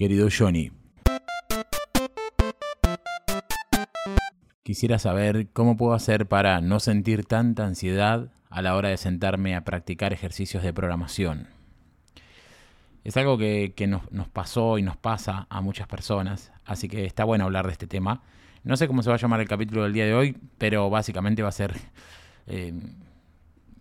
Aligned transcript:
Querido 0.00 0.28
Johnny, 0.34 0.72
quisiera 4.62 4.98
saber 4.98 5.48
cómo 5.52 5.76
puedo 5.76 5.92
hacer 5.92 6.26
para 6.26 6.62
no 6.62 6.80
sentir 6.80 7.26
tanta 7.26 7.66
ansiedad 7.66 8.32
a 8.48 8.62
la 8.62 8.76
hora 8.76 8.88
de 8.88 8.96
sentarme 8.96 9.54
a 9.54 9.62
practicar 9.62 10.14
ejercicios 10.14 10.62
de 10.62 10.72
programación. 10.72 11.48
Es 13.04 13.18
algo 13.18 13.36
que, 13.36 13.74
nos, 13.86 14.28
pasó 14.28 14.78
y 14.78 14.82
nos 14.82 14.96
pasa 14.96 15.46
a 15.50 15.60
muchas 15.60 15.86
personas, 15.86 16.50
así 16.64 16.88
que 16.88 17.04
está 17.04 17.24
bueno 17.24 17.44
hablar 17.44 17.66
de 17.66 17.72
este 17.72 17.86
tema. 17.86 18.22
No 18.64 18.78
sé 18.78 18.86
cómo 18.86 19.02
se 19.02 19.10
va 19.10 19.16
a 19.16 19.18
llamar 19.18 19.40
el 19.40 19.48
capítulo 19.48 19.82
del 19.82 19.92
día 19.92 20.06
de 20.06 20.14
hoy, 20.14 20.34
pero 20.56 20.88
básicamente 20.88 21.42
va 21.42 21.50
a 21.50 21.52
ser 21.52 21.76
eh, 22.46 22.72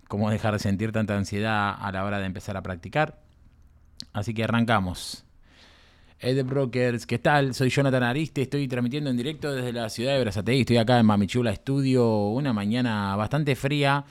cómo 0.09 0.29
dejar 0.29 0.51
de 0.51 0.59
sentir 0.59 0.91
tanta 0.91 1.15
ansiedad 1.15 1.77
a 1.79 1.89
la 1.93 2.03
hora 2.03 2.19
de 2.19 2.25
empezar 2.25 2.57
a 2.57 2.61
practicar. 2.61 3.21
Así 4.11 4.33
que 4.33 4.43
arrancamos. 4.43 5.25
Ed 6.21 6.43
Brokers, 6.43 7.05
¿qué 7.05 7.17
tal? 7.17 7.53
Soy 7.53 7.69
Jonathan 7.69 8.03
Ariste, 8.03 8.41
estoy 8.41 8.67
transmitiendo 8.67 9.09
en 9.09 9.15
directo 9.15 9.53
desde 9.53 9.71
la 9.71 9.89
ciudad 9.89 10.15
de 10.15 10.19
Brazatei, 10.19 10.59
estoy 10.59 10.75
acá 10.75 10.99
en 10.99 11.05
Mamichula 11.05 11.55
Studio, 11.55 12.27
una 12.27 12.51
mañana 12.51 13.15
bastante 13.15 13.55
fría, 13.55 14.03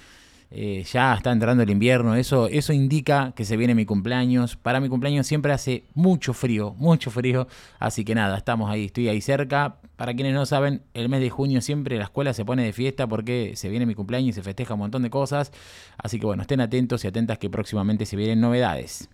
eh, 0.50 0.86
ya 0.90 1.12
está 1.12 1.32
entrando 1.32 1.62
el 1.62 1.68
invierno, 1.68 2.14
eso, 2.14 2.48
eso 2.48 2.72
indica 2.72 3.34
que 3.36 3.44
se 3.44 3.58
viene 3.58 3.74
mi 3.74 3.84
cumpleaños, 3.84 4.56
para 4.56 4.80
mi 4.80 4.88
cumpleaños 4.88 5.26
siempre 5.26 5.52
hace 5.52 5.84
mucho 5.92 6.32
frío, 6.32 6.74
mucho 6.78 7.10
frío, 7.10 7.46
así 7.78 8.06
que 8.06 8.14
nada, 8.14 8.38
estamos 8.38 8.70
ahí, 8.70 8.86
estoy 8.86 9.10
ahí 9.10 9.20
cerca, 9.20 9.76
para 9.96 10.14
quienes 10.14 10.32
no 10.32 10.46
saben, 10.46 10.80
el 10.94 11.10
mes 11.10 11.20
de 11.20 11.28
junio 11.28 11.60
siempre 11.60 11.98
la 11.98 12.04
escuela 12.04 12.32
se 12.32 12.42
pone 12.42 12.64
de 12.64 12.72
fiesta 12.72 13.06
porque 13.06 13.52
se 13.54 13.68
viene 13.68 13.84
mi 13.84 13.94
cumpleaños 13.94 14.30
y 14.30 14.32
se 14.32 14.42
festeja 14.42 14.72
un 14.72 14.80
montón 14.80 15.02
de 15.02 15.10
cosas, 15.10 15.52
así 15.98 16.18
que 16.18 16.24
bueno, 16.24 16.40
estén 16.40 16.62
atentos 16.62 17.04
y 17.04 17.08
atentas 17.08 17.36
que 17.36 17.50
próximamente 17.50 18.06
se 18.06 18.16
vienen 18.16 18.40
novedades. 18.40 19.10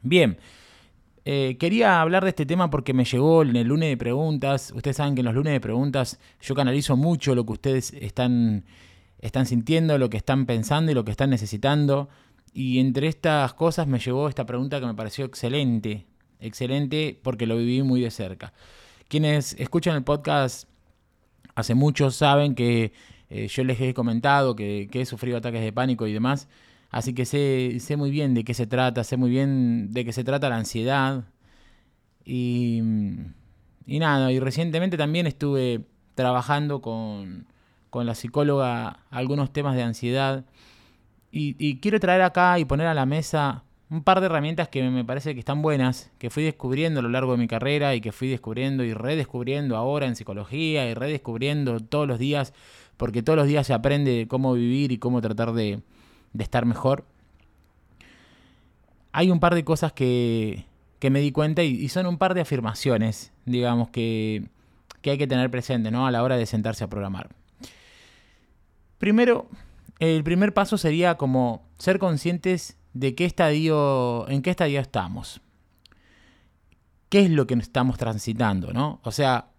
Bien, 0.00 0.38
eh, 1.28 1.56
quería 1.58 2.00
hablar 2.00 2.22
de 2.22 2.28
este 2.28 2.46
tema 2.46 2.70
porque 2.70 2.94
me 2.94 3.04
llegó 3.04 3.42
en 3.42 3.56
el 3.56 3.66
lunes 3.66 3.88
de 3.88 3.96
preguntas. 3.96 4.72
Ustedes 4.76 4.98
saben 4.98 5.16
que 5.16 5.22
en 5.22 5.24
los 5.24 5.34
lunes 5.34 5.52
de 5.52 5.60
preguntas 5.60 6.20
yo 6.40 6.54
canalizo 6.54 6.96
mucho 6.96 7.34
lo 7.34 7.44
que 7.44 7.52
ustedes 7.54 7.92
están, 7.94 8.64
sintiendo, 9.44 9.98
lo 9.98 10.08
que 10.08 10.18
están 10.18 10.46
pensando 10.46 10.92
y 10.92 10.94
lo 10.94 11.04
que 11.04 11.10
están 11.10 11.30
necesitando. 11.30 12.08
Y 12.52 12.78
entre 12.78 13.08
estas 13.08 13.54
cosas 13.54 13.88
me 13.88 13.98
llegó 13.98 14.28
esta 14.28 14.46
pregunta 14.46 14.78
que 14.78 14.86
me 14.86 14.94
pareció 14.94 15.24
excelente. 15.24 16.06
Excelente 16.38 17.18
porque 17.20 17.48
lo 17.48 17.56
viví 17.56 17.82
muy 17.82 18.02
de 18.02 18.12
cerca. 18.12 18.52
Quienes 19.08 19.54
escuchan 19.58 19.96
el 19.96 20.04
podcast 20.04 20.68
hace 21.56 21.74
mucho 21.74 22.12
saben 22.12 22.54
que 22.54 22.92
eh, 23.30 23.48
yo 23.48 23.64
les 23.64 23.80
he 23.80 23.94
comentado 23.94 24.54
que, 24.54 24.88
que 24.92 25.00
he 25.00 25.06
sufrido 25.06 25.38
ataques 25.38 25.60
de 25.60 25.72
pánico 25.72 26.06
y 26.06 26.12
demás. 26.12 26.46
Así 26.90 27.14
que 27.14 27.24
sé, 27.24 27.96
muy 27.96 28.10
bien 28.10 28.34
de 28.34 28.44
qué 28.44 28.54
se 28.54 28.66
trata, 28.66 29.04
sé 29.04 29.16
muy 29.16 29.30
bien 29.30 29.92
de 29.92 30.04
qué 30.04 30.12
se 30.12 30.24
trata 30.24 30.48
la 30.48 30.56
ansiedad. 30.56 31.24
Y, 32.24 32.82
y 33.86 33.98
nada, 33.98 34.32
y 34.32 34.40
recientemente 34.40 34.96
también 34.96 35.26
estuve 35.26 35.84
trabajando 36.14 36.80
con, 36.80 37.46
con 37.90 38.06
la 38.06 38.14
psicóloga 38.14 39.00
algunos 39.10 39.52
temas 39.52 39.76
de 39.76 39.82
ansiedad. 39.82 40.44
Y, 41.30 41.80
quiero 41.80 42.00
traer 42.00 42.22
acá 42.22 42.58
y 42.58 42.64
poner 42.64 42.86
a 42.86 42.94
la 42.94 43.04
mesa 43.04 43.64
un 43.90 44.02
par 44.02 44.20
de 44.20 44.26
herramientas 44.26 44.68
que 44.68 44.82
me 44.82 45.04
parece 45.04 45.34
que 45.34 45.40
están 45.40 45.60
buenas, 45.60 46.10
que 46.18 46.30
fui 46.30 46.42
descubriendo 46.42 47.00
a 47.00 47.02
lo 47.02 47.10
largo 47.10 47.32
de 47.32 47.38
mi 47.38 47.46
carrera 47.46 47.94
y 47.94 48.00
que 48.00 48.12
fui 48.12 48.28
descubriendo 48.28 48.84
y 48.84 48.94
redescubriendo 48.94 49.76
ahora 49.76 50.06
en 50.06 50.16
psicología 50.16 50.88
y 50.88 50.94
redescubriendo 50.94 51.80
todos 51.80 52.08
los 52.08 52.18
días, 52.18 52.54
porque 52.96 53.22
todos 53.22 53.36
los 53.36 53.46
días 53.46 53.66
se 53.66 53.74
aprende 53.74 54.26
cómo 54.28 54.54
vivir 54.54 54.92
y 54.92 54.98
cómo 54.98 55.20
tratar 55.20 55.52
de, 55.52 55.80
de 56.32 56.44
estar 56.44 56.66
mejor. 56.66 57.04
Hay 59.12 59.30
un 59.30 59.40
par 59.40 59.54
de 59.54 59.64
cosas 59.64 59.92
que, 59.92 60.66
que 60.98 61.10
me 61.10 61.20
di 61.20 61.32
cuenta 61.32 61.62
y, 61.62 61.88
son 61.88 62.06
un 62.06 62.18
par 62.18 62.34
de 62.34 62.40
afirmaciones, 62.40 63.32
digamos, 63.44 63.90
que, 63.90 64.48
que 65.02 65.12
hay 65.12 65.18
que 65.18 65.26
tener 65.26 65.50
presente 65.50 65.90
¿no? 65.90 66.06
a 66.06 66.10
la 66.10 66.22
hora 66.22 66.36
de 66.36 66.46
sentarse 66.46 66.84
a 66.84 66.88
programar. 66.88 67.30
Primero, 68.98 69.48
el 69.98 70.24
primer 70.24 70.54
paso 70.54 70.78
sería 70.78 71.16
como 71.16 71.66
ser 71.78 71.98
conscientes 71.98 72.76
de 72.92 73.14
qué 73.14 73.24
estadio, 73.24 74.28
en 74.28 74.42
qué 74.42 74.50
estadio 74.50 74.80
estamos. 74.80 75.40
¿Qué 77.08 77.20
es 77.20 77.30
lo 77.30 77.46
que 77.46 77.54
estamos 77.54 77.98
transitando, 77.98 78.72
no? 78.72 79.00
O 79.04 79.12
sea, 79.12 79.50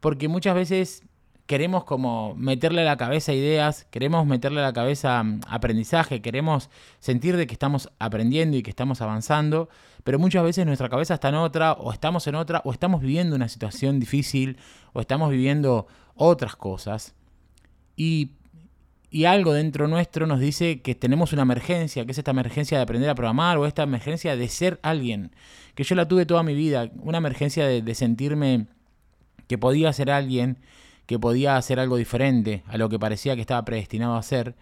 porque 0.00 0.28
muchas 0.28 0.54
veces 0.54 1.02
queremos 1.46 1.84
como 1.84 2.34
meterle 2.36 2.82
a 2.82 2.84
la 2.84 2.96
cabeza 2.96 3.32
ideas, 3.32 3.86
queremos 3.90 4.26
meterle 4.26 4.60
a 4.60 4.64
la 4.64 4.72
cabeza 4.72 5.22
mm, 5.22 5.40
aprendizaje, 5.48 6.22
queremos 6.22 6.70
sentir 7.00 7.36
de 7.36 7.46
que 7.46 7.52
estamos 7.52 7.90
aprendiendo 7.98 8.56
y 8.56 8.62
que 8.62 8.70
estamos 8.70 9.02
avanzando, 9.02 9.68
pero 10.04 10.18
muchas 10.18 10.42
veces 10.42 10.66
nuestra 10.66 10.88
cabeza 10.88 11.14
está 11.14 11.28
en 11.28 11.36
otra, 11.36 11.72
o 11.72 11.92
estamos 11.92 12.26
en 12.26 12.34
otra, 12.34 12.62
o 12.64 12.72
estamos 12.72 13.00
viviendo 13.00 13.36
una 13.36 13.48
situación 13.48 14.00
difícil, 14.00 14.58
o 14.92 15.00
estamos 15.00 15.30
viviendo 15.30 15.86
otras 16.14 16.56
cosas. 16.56 17.14
Y, 17.96 18.32
y 19.10 19.26
algo 19.26 19.52
dentro 19.52 19.86
nuestro 19.86 20.26
nos 20.26 20.40
dice 20.40 20.80
que 20.80 20.94
tenemos 20.94 21.32
una 21.32 21.42
emergencia, 21.42 22.04
que 22.04 22.12
es 22.12 22.18
esta 22.18 22.30
emergencia 22.30 22.78
de 22.78 22.82
aprender 22.82 23.10
a 23.10 23.14
programar, 23.14 23.58
o 23.58 23.66
esta 23.66 23.82
emergencia 23.82 24.36
de 24.36 24.48
ser 24.48 24.80
alguien, 24.82 25.32
que 25.74 25.84
yo 25.84 25.94
la 25.94 26.08
tuve 26.08 26.26
toda 26.26 26.42
mi 26.42 26.54
vida, 26.54 26.90
una 26.96 27.18
emergencia 27.18 27.66
de, 27.66 27.82
de 27.82 27.94
sentirme 27.94 28.66
que 29.46 29.58
podía 29.58 29.92
ser 29.92 30.10
alguien 30.10 30.58
que 31.06 31.18
podía 31.18 31.56
hacer 31.56 31.80
algo 31.80 31.96
diferente 31.96 32.62
a 32.66 32.78
lo 32.78 32.88
que 32.88 32.98
parecía 32.98 33.34
que 33.34 33.40
estaba 33.40 33.64
predestinado 33.64 34.14
a 34.14 34.18
hacer. 34.18 34.54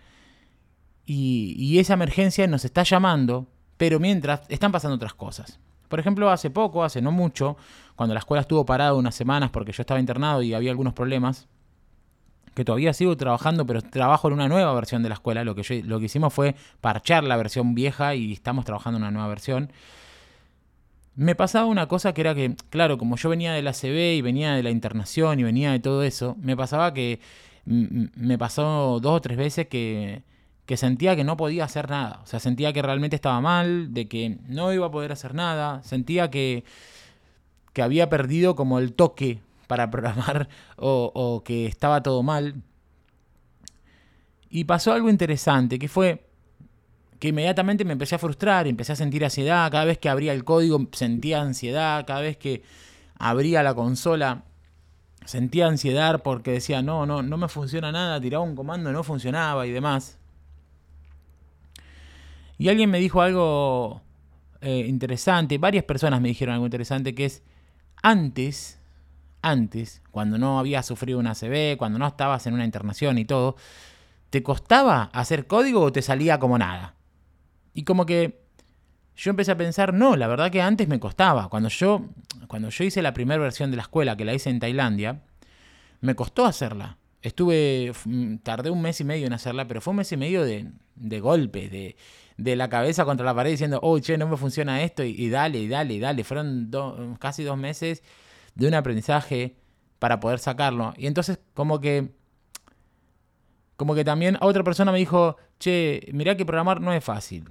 Y, 1.04 1.78
esa 1.78 1.94
emergencia 1.94 2.46
nos 2.46 2.64
está 2.64 2.84
llamando, 2.84 3.46
pero 3.76 3.98
mientras 3.98 4.42
están 4.48 4.72
pasando 4.72 4.96
otras 4.96 5.14
cosas. 5.14 5.58
Por 5.88 6.00
ejemplo, 6.00 6.30
hace 6.30 6.48
poco, 6.50 6.84
hace 6.84 7.02
no 7.02 7.12
mucho, 7.12 7.56
cuando 7.96 8.14
la 8.14 8.20
escuela 8.20 8.40
estuvo 8.40 8.64
parada 8.64 8.94
unas 8.94 9.14
semanas 9.14 9.50
porque 9.50 9.72
yo 9.72 9.82
estaba 9.82 10.00
internado 10.00 10.42
y 10.42 10.54
había 10.54 10.70
algunos 10.70 10.94
problemas, 10.94 11.48
que 12.54 12.64
todavía 12.64 12.92
sigo 12.92 13.16
trabajando, 13.16 13.66
pero 13.66 13.82
trabajo 13.82 14.28
en 14.28 14.34
una 14.34 14.48
nueva 14.48 14.72
versión 14.74 15.02
de 15.02 15.08
la 15.08 15.14
escuela. 15.14 15.44
Lo 15.44 15.54
que, 15.54 15.82
lo 15.82 15.98
que 15.98 16.06
hicimos 16.06 16.32
fue 16.32 16.54
parchar 16.80 17.24
la 17.24 17.36
versión 17.36 17.74
vieja 17.74 18.14
y 18.14 18.32
estamos 18.32 18.64
trabajando 18.64 18.98
en 18.98 19.04
una 19.04 19.10
nueva 19.10 19.28
versión 19.28 19.72
me 21.14 21.34
pasaba 21.34 21.66
una 21.66 21.88
cosa 21.88 22.14
que 22.14 22.22
era 22.22 22.34
que, 22.34 22.56
claro, 22.70 22.98
como 22.98 23.16
yo 23.16 23.28
venía 23.28 23.52
de 23.52 23.62
la 23.62 23.72
CB 23.72 24.16
y 24.16 24.22
venía 24.22 24.54
de 24.54 24.62
la 24.62 24.70
internación 24.70 25.38
y 25.40 25.42
venía 25.42 25.72
de 25.72 25.80
todo 25.80 26.02
eso, 26.02 26.36
me 26.40 26.56
pasaba 26.56 26.94
que 26.94 27.20
me 27.64 28.38
pasó 28.38 28.98
dos 29.00 29.16
o 29.16 29.20
tres 29.20 29.36
veces 29.36 29.68
que, 29.68 30.22
que 30.66 30.76
sentía 30.76 31.14
que 31.14 31.24
no 31.24 31.36
podía 31.36 31.64
hacer 31.64 31.90
nada. 31.90 32.20
O 32.22 32.26
sea, 32.26 32.40
sentía 32.40 32.72
que 32.72 32.82
realmente 32.82 33.16
estaba 33.16 33.40
mal, 33.40 33.92
de 33.92 34.08
que 34.08 34.38
no 34.48 34.72
iba 34.72 34.86
a 34.86 34.90
poder 34.90 35.12
hacer 35.12 35.34
nada, 35.34 35.82
sentía 35.82 36.30
que, 36.30 36.64
que 37.72 37.82
había 37.82 38.08
perdido 38.08 38.56
como 38.56 38.78
el 38.78 38.94
toque 38.94 39.40
para 39.66 39.90
programar 39.90 40.48
o, 40.76 41.12
o 41.14 41.44
que 41.44 41.66
estaba 41.66 42.02
todo 42.02 42.22
mal. 42.22 42.62
Y 44.50 44.64
pasó 44.64 44.92
algo 44.92 45.08
interesante, 45.08 45.78
que 45.78 45.88
fue 45.88 46.26
que 47.22 47.28
inmediatamente 47.28 47.84
me 47.84 47.92
empecé 47.92 48.16
a 48.16 48.18
frustrar, 48.18 48.66
empecé 48.66 48.94
a 48.94 48.96
sentir 48.96 49.24
ansiedad, 49.24 49.70
cada 49.70 49.84
vez 49.84 49.96
que 49.96 50.08
abría 50.08 50.32
el 50.32 50.42
código 50.42 50.88
sentía 50.90 51.40
ansiedad, 51.40 52.04
cada 52.04 52.20
vez 52.20 52.36
que 52.36 52.64
abría 53.16 53.62
la 53.62 53.74
consola 53.74 54.42
sentía 55.24 55.68
ansiedad 55.68 56.20
porque 56.24 56.50
decía, 56.50 56.82
no, 56.82 57.06
no, 57.06 57.22
no 57.22 57.36
me 57.36 57.46
funciona 57.46 57.92
nada, 57.92 58.20
tiraba 58.20 58.42
un 58.42 58.56
comando, 58.56 58.90
no 58.90 59.04
funcionaba 59.04 59.68
y 59.68 59.70
demás. 59.70 60.18
Y 62.58 62.68
alguien 62.68 62.90
me 62.90 62.98
dijo 62.98 63.22
algo 63.22 64.02
eh, 64.60 64.84
interesante, 64.88 65.58
varias 65.58 65.84
personas 65.84 66.20
me 66.20 66.26
dijeron 66.26 66.54
algo 66.54 66.66
interesante, 66.66 67.14
que 67.14 67.26
es 67.26 67.44
antes, 68.02 68.80
antes, 69.42 70.02
cuando 70.10 70.38
no 70.38 70.58
había 70.58 70.82
sufrido 70.82 71.20
una 71.20 71.36
CB, 71.36 71.76
cuando 71.76 72.00
no 72.00 72.08
estabas 72.08 72.48
en 72.48 72.54
una 72.54 72.64
internación 72.64 73.16
y 73.16 73.24
todo, 73.24 73.54
¿te 74.30 74.42
costaba 74.42 75.04
hacer 75.12 75.46
código 75.46 75.82
o 75.82 75.92
te 75.92 76.02
salía 76.02 76.40
como 76.40 76.58
nada? 76.58 76.96
Y 77.74 77.84
como 77.84 78.06
que 78.06 78.42
yo 79.16 79.30
empecé 79.30 79.52
a 79.52 79.56
pensar, 79.56 79.92
no, 79.94 80.16
la 80.16 80.26
verdad 80.26 80.50
que 80.50 80.62
antes 80.62 80.88
me 80.88 80.98
costaba. 81.00 81.48
Cuando 81.48 81.68
yo, 81.68 82.06
cuando 82.48 82.70
yo 82.70 82.84
hice 82.84 83.02
la 83.02 83.12
primera 83.12 83.40
versión 83.40 83.70
de 83.70 83.76
la 83.76 83.82
escuela, 83.82 84.16
que 84.16 84.24
la 84.24 84.34
hice 84.34 84.50
en 84.50 84.60
Tailandia, 84.60 85.22
me 86.00 86.14
costó 86.14 86.44
hacerla. 86.46 86.98
Estuve, 87.20 87.92
mm, 88.04 88.36
tardé 88.38 88.70
un 88.70 88.82
mes 88.82 89.00
y 89.00 89.04
medio 89.04 89.26
en 89.26 89.32
hacerla, 89.32 89.66
pero 89.68 89.80
fue 89.80 89.92
un 89.92 89.98
mes 89.98 90.10
y 90.12 90.16
medio 90.16 90.44
de, 90.44 90.70
de 90.96 91.20
golpes, 91.20 91.70
de, 91.70 91.96
de, 92.36 92.56
la 92.56 92.68
cabeza 92.68 93.04
contra 93.04 93.24
la 93.24 93.34
pared 93.34 93.50
diciendo, 93.52 93.78
oh, 93.82 93.98
che, 94.00 94.18
no 94.18 94.26
me 94.26 94.36
funciona 94.36 94.82
esto, 94.82 95.04
y, 95.04 95.28
dale, 95.30 95.60
y 95.60 95.68
dale, 95.68 95.94
y 95.94 96.00
dale. 96.00 96.24
Fueron 96.24 97.16
casi 97.20 97.44
dos 97.44 97.56
meses 97.56 98.02
de 98.54 98.66
un 98.66 98.74
aprendizaje 98.74 99.56
para 99.98 100.18
poder 100.18 100.40
sacarlo. 100.40 100.94
Y 100.96 101.06
entonces 101.06 101.38
como 101.54 101.80
que 101.80 102.10
como 103.76 103.94
que 103.94 104.04
también 104.04 104.38
otra 104.40 104.62
persona 104.62 104.92
me 104.92 104.98
dijo, 104.98 105.36
che, 105.58 106.08
mirá 106.12 106.36
que 106.36 106.46
programar 106.46 106.80
no 106.80 106.92
es 106.92 107.02
fácil. 107.02 107.48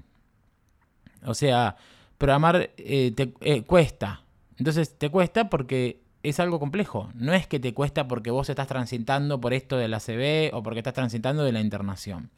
O 1.26 1.34
sea, 1.34 1.76
programar 2.18 2.72
eh, 2.78 3.12
te 3.16 3.34
eh, 3.42 3.64
cuesta. 3.64 4.24
Entonces 4.58 4.98
te 4.98 5.10
cuesta 5.10 5.50
porque 5.50 6.02
es 6.24 6.40
algo 6.40 6.60
complejo. 6.60 7.10
No 7.16 7.34
es 7.34 7.48
que 7.48 7.60
te 7.60 7.74
cuesta 7.74 8.08
porque 8.08 8.32
vos 8.32 8.50
estás 8.50 8.68
transitando 8.68 9.42
por 9.42 9.54
esto 9.54 9.78
de 9.78 9.88
la 9.88 10.00
CB 10.00 10.54
o 10.54 10.64
porque 10.64 10.80
estás 10.80 10.94
transitando 10.94 11.44
de 11.44 11.52
la 11.52 11.62
internación. 11.62 12.30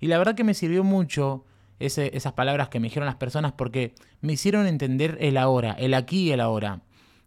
Y 0.00 0.06
la 0.06 0.18
verdad 0.18 0.34
que 0.34 0.44
me 0.44 0.54
sirvió 0.54 0.84
mucho 0.84 1.44
esas 1.78 2.32
palabras 2.32 2.68
que 2.68 2.80
me 2.80 2.86
dijeron 2.86 3.06
las 3.06 3.16
personas 3.16 3.52
porque 3.52 3.94
me 4.20 4.32
hicieron 4.32 4.66
entender 4.66 5.18
el 5.20 5.36
ahora, 5.36 5.72
el 5.72 5.94
aquí 5.94 6.28
y 6.28 6.32
el 6.32 6.40
ahora. 6.40 6.80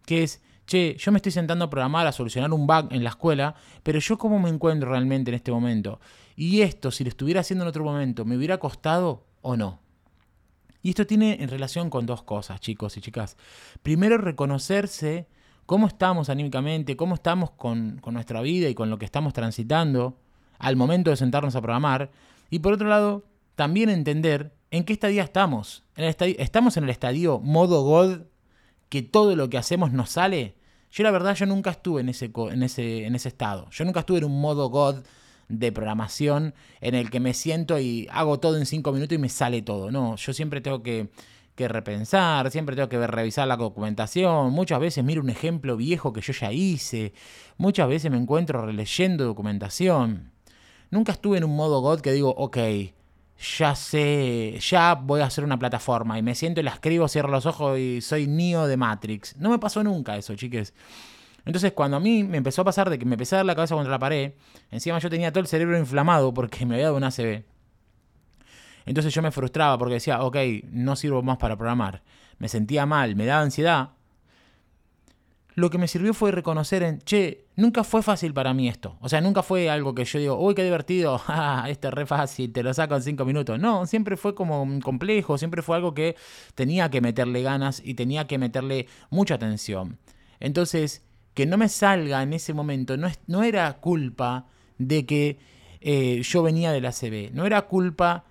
que 0.05 0.23
es, 0.23 0.41
che, 0.65 0.95
yo 0.97 1.11
me 1.11 1.17
estoy 1.17 1.31
sentando 1.31 1.65
a 1.65 1.69
programar, 1.69 2.07
a 2.07 2.11
solucionar 2.11 2.51
un 2.51 2.65
bug 2.65 2.87
en 2.91 3.03
la 3.03 3.11
escuela, 3.11 3.55
pero 3.83 3.99
yo 3.99 4.17
cómo 4.17 4.39
me 4.39 4.49
encuentro 4.49 4.89
realmente 4.89 5.29
en 5.29 5.35
este 5.35 5.51
momento. 5.51 5.99
Y 6.35 6.61
esto, 6.61 6.89
si 6.89 7.03
lo 7.03 7.09
estuviera 7.09 7.41
haciendo 7.41 7.63
en 7.63 7.69
otro 7.69 7.83
momento, 7.83 8.25
¿me 8.25 8.37
hubiera 8.37 8.57
costado 8.57 9.25
o 9.41 9.55
no? 9.55 9.79
Y 10.81 10.89
esto 10.89 11.05
tiene 11.05 11.37
en 11.41 11.49
relación 11.49 11.89
con 11.89 12.05
dos 12.05 12.23
cosas, 12.23 12.59
chicos 12.61 12.95
y 12.97 13.01
chicas. 13.01 13.35
Primero, 13.81 14.17
reconocerse 14.17 15.27
cómo 15.65 15.87
estamos 15.87 16.29
anímicamente, 16.29 16.95
cómo 16.95 17.15
estamos 17.15 17.51
con, 17.51 18.01
nuestra 18.11 18.41
vida 18.41 18.69
y 18.69 18.75
con 18.75 18.89
lo 18.89 18.97
que 18.97 19.05
estamos 19.05 19.33
transitando 19.33 20.17
al 20.57 20.75
momento 20.75 21.09
de 21.09 21.17
sentarnos 21.17 21.55
a 21.55 21.61
programar. 21.61 22.11
Y 22.49 22.59
por 22.59 22.73
otro 22.73 22.87
lado, 22.87 23.23
también 23.55 23.89
entender 23.89 24.53
en 24.71 24.83
qué 24.83 24.93
estadio 24.93 25.21
estamos. 25.21 25.83
En 25.95 26.05
¿Estamos 26.39 26.77
en 26.77 26.85
el 26.85 26.89
estadio 26.89 27.39
modo 27.39 27.83
God, 27.83 28.21
que 28.87 29.01
todo 29.01 29.35
lo 29.35 29.49
que 29.49 29.57
hacemos 29.57 29.91
nos 29.91 30.09
sale? 30.09 30.55
Yo 30.91 31.03
la 31.03 31.11
verdad, 31.11 31.35
yo 31.35 31.45
nunca 31.45 31.71
estuve 31.71 32.01
en 32.01 32.09
ese, 32.09 32.31
en 32.33 32.63
ese, 32.63 33.05
en 33.05 33.15
ese 33.15 33.27
estado. 33.27 33.69
Yo 33.69 33.85
nunca 33.85 33.99
estuve 33.99 34.19
en 34.19 34.23
un 34.23 34.41
modo 34.41 34.69
God 34.69 35.03
de 35.49 35.71
programación 35.71 36.53
en 36.79 36.95
el 36.95 37.09
que 37.09 37.19
me 37.19 37.33
siento 37.33 37.79
y 37.79 38.07
hago 38.11 38.39
todo 38.39 38.57
en 38.57 38.65
cinco 38.65 38.91
minutos 38.93 39.15
y 39.15 39.19
me 39.19 39.29
sale 39.29 39.61
todo. 39.61 39.91
No, 39.91 40.15
yo 40.15 40.31
siempre 40.31 40.61
tengo 40.61 40.81
que, 40.83 41.09
repensar, 41.57 42.49
siempre 42.51 42.75
tengo 42.77 42.87
que 42.87 43.05
revisar 43.05 43.45
la 43.47 43.57
documentación. 43.57 44.51
Muchas 44.51 44.79
veces 44.79 45.03
miro 45.03 45.21
un 45.21 45.29
ejemplo 45.29 45.75
viejo 45.75 46.13
que 46.13 46.21
yo 46.21 46.31
ya 46.31 46.53
hice. 46.53 47.11
Muchas 47.57 47.89
veces 47.89 48.09
me 48.09 48.17
encuentro 48.17 48.65
releyendo 48.65 49.25
documentación. 49.25 50.31
Nunca 50.89 51.11
estuve 51.11 51.37
en 51.39 51.43
un 51.43 51.55
modo 51.55 51.81
God 51.81 51.99
que 51.99 52.13
digo, 52.13 52.33
ok, 52.37 52.57
ya 53.57 53.75
sé, 53.75 54.57
ya 54.61 54.95
voy 54.95 55.21
a 55.21 55.25
hacer 55.25 55.43
una 55.43 55.59
plataforma 55.59 56.17
y 56.17 56.21
me 56.21 56.35
siento 56.35 56.61
y 56.61 56.63
la 56.63 56.71
escribo, 56.71 57.07
cierro 57.07 57.29
los 57.29 57.45
ojos 57.45 57.77
y 57.77 58.01
soy 58.01 58.27
Neo 58.27 58.67
de 58.67 58.77
Matrix. 58.77 59.35
No 59.37 59.49
me 59.49 59.59
pasó 59.59 59.83
nunca 59.83 60.15
eso, 60.17 60.35
chiques. 60.35 60.73
Entonces, 61.49 61.71
cuando 61.71 61.97
a 61.97 61.99
mí 61.99 62.23
me 62.23 62.37
empezó 62.37 62.61
a 62.61 62.65
pasar 62.65 62.91
de 62.91 62.99
que 62.99 63.05
me 63.05 63.15
empecé 63.15 63.33
a 63.33 63.39
dar 63.39 63.45
la 63.47 63.55
cabeza 63.55 63.73
contra 63.73 63.89
la 63.89 63.97
pared, 63.97 64.33
encima 64.69 64.99
yo 64.99 65.09
tenía 65.09 65.31
todo 65.31 65.39
el 65.39 65.47
cerebro 65.47 65.79
inflamado 65.79 66.31
porque 66.31 66.63
me 66.63 66.75
había 66.75 66.85
dado 66.85 66.97
una 66.97 67.07
ACB. 67.07 67.43
Entonces 68.85 69.11
yo 69.11 69.23
me 69.23 69.31
frustraba 69.31 69.75
porque 69.79 69.95
decía, 69.95 70.21
ok, 70.21 70.37
no 70.69 70.95
sirvo 70.95 71.23
más 71.23 71.39
para 71.39 71.57
programar. 71.57 72.03
Me 72.37 72.49
sentía 72.49 72.85
mal, 72.85 73.15
me 73.15 73.25
daba 73.25 73.41
ansiedad. 73.41 73.93
Lo 75.55 75.71
que 75.71 75.79
me 75.79 75.87
sirvió 75.87 76.13
fue 76.13 76.31
reconocer 76.31 76.83
en, 76.83 76.99
che, 76.99 77.45
nunca 77.55 77.83
fue 77.83 78.03
fácil 78.03 78.31
para 78.31 78.53
mí 78.53 78.69
esto. 78.69 78.97
O 79.01 79.09
sea, 79.09 79.19
nunca 79.19 79.41
fue 79.41 79.71
algo 79.71 79.95
que 79.95 80.05
yo 80.05 80.19
digo, 80.19 80.39
uy, 80.39 80.53
qué 80.53 80.63
divertido, 80.63 81.19
ah, 81.29 81.65
este 81.67 81.87
es 81.87 81.93
re 81.95 82.05
fácil, 82.05 82.53
te 82.53 82.61
lo 82.61 82.71
saco 82.75 82.95
en 82.95 83.01
cinco 83.01 83.25
minutos. 83.25 83.59
No, 83.59 83.87
siempre 83.87 84.17
fue 84.17 84.35
como 84.35 84.67
complejo, 84.83 85.39
siempre 85.39 85.63
fue 85.63 85.77
algo 85.77 85.95
que 85.95 86.15
tenía 86.53 86.91
que 86.91 87.01
meterle 87.01 87.41
ganas 87.41 87.81
y 87.83 87.95
tenía 87.95 88.27
que 88.27 88.37
meterle 88.37 88.85
mucha 89.09 89.33
atención. 89.33 89.97
Entonces, 90.39 91.08
que 91.33 91.45
no 91.45 91.57
me 91.57 91.69
salga 91.69 92.21
en 92.21 92.33
ese 92.33 92.53
momento 92.53 92.97
no, 92.97 93.07
es, 93.07 93.19
no 93.27 93.43
era 93.43 93.71
culpa 93.73 94.47
de 94.77 95.05
que 95.05 95.37
eh, 95.81 96.21
yo 96.23 96.43
venía 96.43 96.71
de 96.71 96.81
la 96.81 96.91
CB, 96.91 97.31
no 97.33 97.45
era 97.45 97.61
culpa 97.63 98.25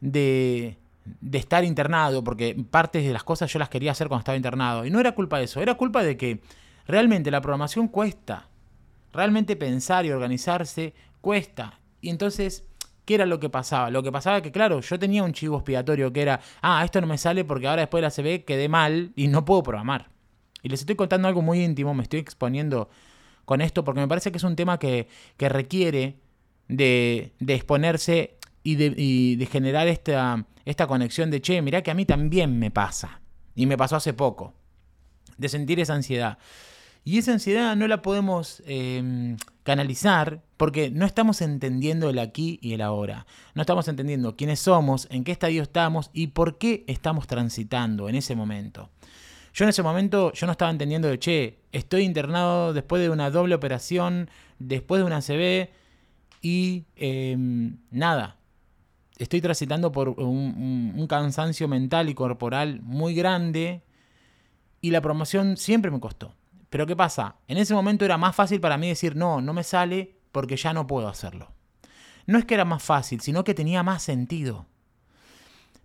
de, 0.00 0.76
de 1.20 1.38
estar 1.38 1.64
internado, 1.64 2.22
porque 2.22 2.54
partes 2.70 3.04
de 3.04 3.12
las 3.12 3.24
cosas 3.24 3.52
yo 3.52 3.58
las 3.58 3.68
quería 3.68 3.92
hacer 3.92 4.08
cuando 4.08 4.20
estaba 4.20 4.36
internado, 4.36 4.84
y 4.84 4.90
no 4.90 5.00
era 5.00 5.12
culpa 5.12 5.38
de 5.38 5.44
eso, 5.44 5.60
era 5.60 5.74
culpa 5.74 6.02
de 6.02 6.16
que 6.16 6.40
realmente 6.86 7.30
la 7.30 7.40
programación 7.40 7.88
cuesta, 7.88 8.48
realmente 9.12 9.56
pensar 9.56 10.06
y 10.06 10.10
organizarse 10.10 10.94
cuesta, 11.20 11.80
y 12.00 12.10
entonces... 12.10 12.64
¿Qué 13.04 13.14
era 13.14 13.24
lo 13.24 13.40
que 13.40 13.48
pasaba? 13.48 13.88
Lo 13.88 14.02
que 14.02 14.12
pasaba 14.12 14.36
es 14.36 14.42
que, 14.42 14.52
claro, 14.52 14.80
yo 14.80 14.98
tenía 14.98 15.22
un 15.22 15.32
chivo 15.32 15.56
expiatorio 15.56 16.12
que 16.12 16.20
era, 16.20 16.40
ah, 16.60 16.84
esto 16.84 17.00
no 17.00 17.06
me 17.06 17.16
sale 17.16 17.42
porque 17.42 17.66
ahora 17.66 17.80
después 17.80 18.02
de 18.02 18.06
la 18.06 18.10
CB 18.10 18.44
quedé 18.44 18.68
mal 18.68 19.14
y 19.16 19.28
no 19.28 19.46
puedo 19.46 19.62
programar. 19.62 20.10
Y 20.62 20.68
les 20.68 20.80
estoy 20.80 20.96
contando 20.96 21.28
algo 21.28 21.42
muy 21.42 21.62
íntimo, 21.62 21.94
me 21.94 22.02
estoy 22.02 22.20
exponiendo 22.20 22.88
con 23.44 23.60
esto 23.60 23.84
porque 23.84 24.00
me 24.00 24.08
parece 24.08 24.30
que 24.30 24.38
es 24.38 24.44
un 24.44 24.56
tema 24.56 24.78
que, 24.78 25.08
requiere 25.38 26.16
de, 26.68 27.32
exponerse 27.46 28.36
y 28.62 28.74
de, 28.74 29.46
generar 29.46 29.88
esta, 29.88 30.44
esta 30.64 30.86
conexión 30.86 31.30
de, 31.30 31.40
che, 31.40 31.62
mirá 31.62 31.82
que 31.82 31.90
a 31.90 31.94
mí 31.94 32.04
también 32.04 32.58
me 32.58 32.70
pasa. 32.70 33.20
Y 33.54 33.66
me 33.66 33.76
pasó 33.76 33.96
hace 33.96 34.12
poco. 34.12 34.54
De 35.36 35.48
sentir 35.48 35.80
esa 35.80 35.94
ansiedad. 35.94 36.38
Y 37.04 37.16
esa 37.16 37.32
ansiedad 37.32 37.74
no 37.74 37.88
la 37.88 38.02
podemos 38.02 38.62
em, 38.66 39.38
canalizar 39.62 40.42
porque 40.58 40.90
no 40.90 41.06
estamos 41.06 41.40
entendiendo 41.40 42.10
el 42.10 42.18
aquí 42.18 42.58
y 42.60 42.74
el 42.74 42.82
ahora. 42.82 43.26
No 43.54 43.62
estamos 43.62 43.88
entendiendo 43.88 44.36
quiénes 44.36 44.60
somos, 44.60 45.08
en 45.10 45.24
qué 45.24 45.32
estadio 45.32 45.62
estamos 45.62 46.10
y 46.12 46.28
por 46.28 46.58
qué 46.58 46.84
estamos 46.86 47.26
transitando 47.26 48.10
en 48.10 48.14
ese 48.14 48.36
momento. 48.36 48.90
Yo 49.58 49.64
en 49.64 49.70
ese 49.70 49.82
momento 49.82 50.32
yo 50.34 50.46
no 50.46 50.52
estaba 50.52 50.70
entendiendo 50.70 51.08
de, 51.08 51.18
che, 51.18 51.58
estoy 51.72 52.04
internado 52.04 52.72
después 52.72 53.02
de 53.02 53.10
una 53.10 53.28
doble 53.28 53.56
operación, 53.56 54.30
después 54.60 55.00
de 55.00 55.04
una 55.04 55.20
CB 55.20 55.68
y 56.40 56.84
em, 56.94 57.76
nada. 57.90 58.36
Estoy 59.18 59.40
transitando 59.40 59.90
por 59.90 60.10
un, 60.10 61.04
cansancio 61.08 61.66
mental 61.66 62.08
y 62.08 62.14
corporal 62.14 62.82
muy 62.82 63.16
grande 63.16 63.82
y 64.80 64.92
la 64.92 65.00
promoción 65.00 65.56
siempre 65.56 65.90
me 65.90 65.98
costó. 65.98 66.36
Pero 66.70 66.86
¿qué 66.86 66.94
pasa? 66.94 67.34
En 67.48 67.58
ese 67.58 67.74
momento 67.74 68.04
era 68.04 68.16
más 68.16 68.36
fácil 68.36 68.60
para 68.60 68.78
mí 68.78 68.86
decir, 68.86 69.16
no, 69.16 69.40
no 69.40 69.52
me 69.54 69.64
sale 69.64 70.18
porque 70.30 70.56
ya 70.56 70.72
no 70.72 70.86
puedo 70.86 71.08
hacerlo. 71.08 71.50
No 72.26 72.38
es 72.38 72.44
que 72.44 72.54
era 72.54 72.64
más 72.64 72.84
fácil, 72.84 73.20
sino 73.22 73.42
que 73.42 73.54
tenía 73.54 73.82
más 73.82 74.04
sentido. 74.04 74.66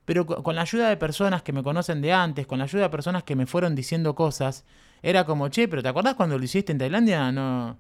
Pero 0.06 0.26
con 0.26 0.56
la 0.56 0.64
ayuda 0.64 0.90
de 0.90 0.98
personas 0.98 1.44
que 1.44 1.54
me 1.54 1.64
conocen 1.64 2.02
de 2.02 2.12
antes, 2.12 2.46
con 2.46 2.60
la 2.60 2.66
ayuda 2.66 2.84
de 2.84 2.90
personas 2.90 3.24
que 3.24 3.36
me 3.36 3.46
fueron 3.46 3.74
diciendo 3.74 4.16
cosas, 4.16 4.66
era 5.02 5.26
como, 5.26 5.48
che, 5.50 5.68
pero 5.68 5.82
¿te 5.82 5.90
acordás 5.90 6.16
cuando 6.16 6.38
lo 6.38 6.44
hiciste 6.44 6.72
en 6.72 6.78
Tailandia? 6.78 7.32
No, 7.32 7.78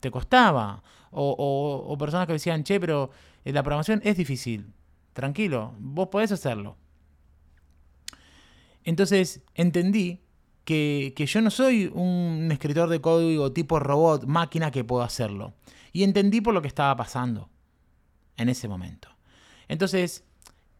te 0.00 0.10
costaba. 0.10 0.82
O, 1.10 1.96
personas 1.98 2.26
que 2.26 2.34
decían, 2.34 2.62
che, 2.62 2.78
pero 2.78 3.10
eh, 3.44 3.52
la 3.52 3.62
programación 3.62 4.00
es 4.04 4.16
difícil. 4.16 4.72
Tranquilo, 5.12 5.74
vos 5.78 6.08
podés 6.08 6.30
hacerlo. 6.30 6.76
Entonces 8.84 9.42
entendí 9.54 10.20
que, 10.64 11.14
que, 11.16 11.26
yo 11.26 11.40
no 11.40 11.50
soy 11.50 11.90
un 11.92 12.48
escritor 12.52 12.88
de 12.88 13.00
código 13.00 13.52
tipo 13.52 13.80
robot, 13.80 14.26
máquina 14.26 14.70
que 14.70 14.84
puedo 14.84 15.02
hacerlo. 15.02 15.54
Y 15.92 16.04
entendí 16.04 16.40
por 16.40 16.54
lo 16.54 16.62
que 16.62 16.68
estaba 16.68 16.94
pasando 16.96 17.48
en 18.36 18.48
ese 18.48 18.68
momento. 18.68 19.08
Entonces, 19.68 20.24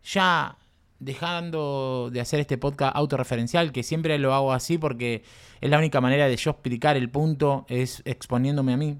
ya 0.03 0.57
dejando 0.99 2.11
de 2.13 2.21
hacer 2.21 2.41
este 2.41 2.59
podcast 2.59 2.97
autorreferencial, 2.97 3.73
que 3.73 3.83
siempre 3.83 4.19
lo 4.19 4.35
hago 4.35 4.53
así 4.53 4.79
porque 4.79 5.23
es 5.61 5.71
la 5.71 5.79
única 5.79 6.01
manera 6.01 6.29
de 6.29 6.37
yo 6.37 6.53
explicar 6.53 6.97
el 6.97 7.11
punto, 7.11 7.67
es 7.69 8.03
exponiéndome 8.05 8.73
a 8.73 8.77
mí. 8.77 8.99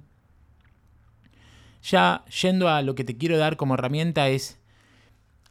Ya 1.83 2.25
yendo 2.43 2.69
a 2.69 2.83
lo 2.83 2.95
que 2.95 3.05
te 3.05 3.17
quiero 3.17 3.39
dar 3.39 3.57
como 3.57 3.75
herramienta 3.75 4.29
es, 4.29 4.59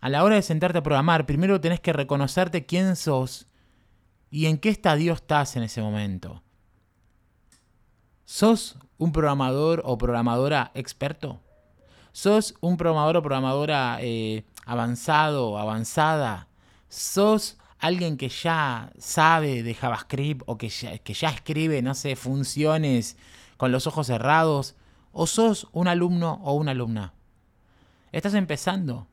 a 0.01 0.09
la 0.09 0.23
hora 0.23 0.35
de 0.35 0.41
sentarte 0.41 0.79
a 0.79 0.83
programar, 0.83 1.25
primero 1.25 1.61
tenés 1.61 1.79
que 1.79 1.93
reconocerte 1.93 2.65
quién 2.65 2.95
sos 2.95 3.47
y 4.29 4.47
en 4.47 4.57
qué 4.57 4.69
estadio 4.69 5.13
estás 5.13 5.55
en 5.55 5.63
ese 5.63 5.81
momento. 5.81 6.43
¿Sos 8.25 8.77
un 8.97 9.11
programador 9.11 9.81
o 9.85 9.97
programadora 9.97 10.71
experto? 10.73 11.41
¿Sos 12.11 12.55
un 12.59 12.77
programador 12.77 13.17
o 13.17 13.21
programadora 13.21 13.97
eh, 14.01 14.45
avanzado, 14.65 15.57
avanzada, 15.57 16.47
sos 16.89 17.57
alguien 17.79 18.17
que 18.17 18.29
ya 18.29 18.91
sabe 18.97 19.63
de 19.63 19.73
JavaScript 19.73 20.43
o 20.45 20.57
que 20.57 20.69
ya, 20.69 21.29
escribe, 21.29 21.81
no 21.81 21.93
sé, 21.93 22.15
funciones 22.15 23.17
con 23.57 23.71
los 23.71 23.87
ojos 23.87 24.07
cerrados, 24.07 24.75
o 25.11 25.27
sos 25.27 25.67
un 25.71 25.87
alumno 25.87 26.41
o 26.43 26.53
una 26.53 26.71
alumna. 26.71 27.13
Estás 28.11 28.33
empezando. 28.33 29.07